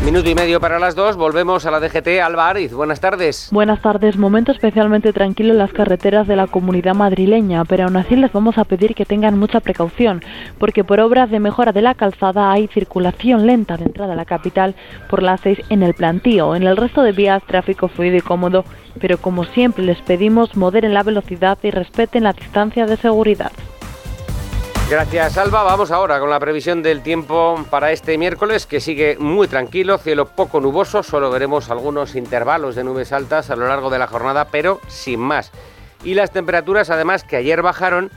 Minuto 0.03 0.29
y 0.29 0.35
medio 0.35 0.59
para 0.59 0.79
las 0.79 0.95
dos, 0.95 1.17
volvemos 1.17 1.65
a 1.65 1.71
la 1.71 1.79
DGT. 1.79 2.19
Alba 2.23 2.49
Ariz, 2.49 2.73
buenas 2.73 2.99
tardes. 2.99 3.49
Buenas 3.51 3.81
tardes, 3.81 4.17
momento 4.17 4.51
especialmente 4.51 5.13
tranquilo 5.13 5.51
en 5.51 5.59
las 5.59 5.71
carreteras 5.71 6.27
de 6.27 6.35
la 6.35 6.47
comunidad 6.47 6.95
madrileña, 6.95 7.63
pero 7.65 7.83
aún 7.83 7.97
así 7.97 8.15
les 8.15 8.31
vamos 8.31 8.57
a 8.57 8.63
pedir 8.63 8.95
que 8.95 9.05
tengan 9.05 9.37
mucha 9.37 9.59
precaución, 9.59 10.23
porque 10.57 10.83
por 10.83 10.99
obras 10.99 11.29
de 11.29 11.39
mejora 11.39 11.71
de 11.71 11.81
la 11.81 11.93
calzada 11.93 12.51
hay 12.51 12.67
circulación 12.67 13.45
lenta 13.45 13.77
de 13.77 13.85
entrada 13.85 14.13
a 14.13 14.15
la 14.15 14.25
capital 14.25 14.75
por 15.09 15.21
las 15.21 15.41
seis 15.41 15.59
en 15.69 15.83
el 15.83 15.93
plantío. 15.93 16.55
En 16.55 16.63
el 16.63 16.77
resto 16.77 17.03
de 17.03 17.11
vías, 17.11 17.43
tráfico 17.43 17.87
fluido 17.87 18.17
y 18.17 18.21
cómodo, 18.21 18.65
pero 18.99 19.17
como 19.17 19.43
siempre 19.43 19.83
les 19.83 20.01
pedimos 20.01 20.55
moderen 20.55 20.93
la 20.93 21.03
velocidad 21.03 21.57
y 21.61 21.71
respeten 21.71 22.23
la 22.23 22.33
distancia 22.33 22.85
de 22.85 22.97
seguridad. 22.97 23.51
Gracias, 24.89 25.37
Alba. 25.37 25.61
Vamos 25.61 25.91
ahora 25.91 26.19
con 26.19 26.31
la 26.31 26.39
previsión 26.39 26.81
del 26.81 27.03
tiempo 27.03 27.63
para 27.69 27.91
este 27.91 28.17
miércoles, 28.17 28.65
que 28.65 28.79
sigue 28.79 29.17
muy 29.19 29.47
tranquilo, 29.47 29.99
cielo 29.99 30.25
poco 30.25 30.59
nuboso, 30.59 31.03
solo 31.03 31.29
veremos 31.29 31.69
algunos 31.69 32.15
intervalos 32.15 32.73
de 32.73 32.83
nubes 32.83 33.13
altas 33.13 33.51
a 33.51 33.55
lo 33.55 33.67
largo 33.67 33.91
de 33.91 33.99
la 33.99 34.07
jornada, 34.07 34.45
pero 34.45 34.81
sin 34.87 35.19
más. 35.19 35.51
Y 36.03 36.15
las 36.15 36.31
temperaturas, 36.31 36.89
además, 36.89 37.23
que 37.23 37.35
ayer 37.35 37.61
bajaron, 37.61 38.09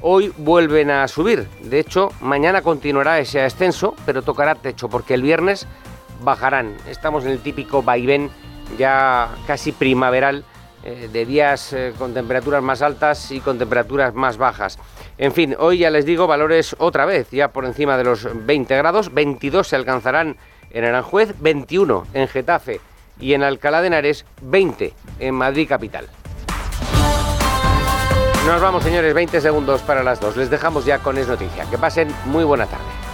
hoy 0.00 0.32
vuelven 0.36 0.92
a 0.92 1.08
subir. 1.08 1.48
De 1.62 1.80
hecho, 1.80 2.10
mañana 2.20 2.62
continuará 2.62 3.18
ese 3.18 3.42
ascenso, 3.42 3.96
pero 4.06 4.22
tocará 4.22 4.54
techo, 4.54 4.88
porque 4.88 5.14
el 5.14 5.22
viernes 5.22 5.66
bajarán. 6.22 6.76
Estamos 6.86 7.24
en 7.24 7.32
el 7.32 7.40
típico 7.40 7.82
vaivén 7.82 8.30
ya 8.78 9.30
casi 9.48 9.72
primaveral 9.72 10.44
eh, 10.82 11.08
de 11.12 11.26
días 11.26 11.72
eh, 11.72 11.92
con 11.98 12.14
temperaturas 12.14 12.62
más 12.62 12.82
altas 12.82 13.30
y 13.30 13.40
con 13.40 13.58
temperaturas 13.58 14.14
más 14.14 14.36
bajas. 14.36 14.78
En 15.18 15.32
fin, 15.32 15.54
hoy 15.58 15.78
ya 15.78 15.90
les 15.90 16.06
digo 16.06 16.26
valores 16.26 16.74
otra 16.78 17.04
vez, 17.04 17.30
ya 17.30 17.48
por 17.48 17.64
encima 17.64 17.96
de 17.96 18.04
los 18.04 18.28
20 18.46 18.76
grados, 18.76 19.12
22 19.12 19.68
se 19.68 19.76
alcanzarán 19.76 20.36
en 20.70 20.84
Aranjuez, 20.84 21.34
21 21.40 22.06
en 22.14 22.28
Getafe 22.28 22.80
y 23.20 23.34
en 23.34 23.42
Alcalá 23.42 23.80
de 23.80 23.88
Henares, 23.88 24.24
20 24.40 24.94
en 25.18 25.34
Madrid 25.34 25.68
capital. 25.68 26.06
Nos 28.46 28.60
vamos, 28.60 28.82
señores, 28.82 29.12
20 29.12 29.40
segundos 29.40 29.82
para 29.82 30.02
las 30.02 30.18
dos. 30.18 30.36
Les 30.36 30.48
dejamos 30.48 30.86
ya 30.86 30.98
con 30.98 31.18
Es 31.18 31.28
Noticia. 31.28 31.66
Que 31.70 31.76
pasen 31.76 32.08
muy 32.24 32.42
buena 32.42 32.66
tarde. 32.66 33.09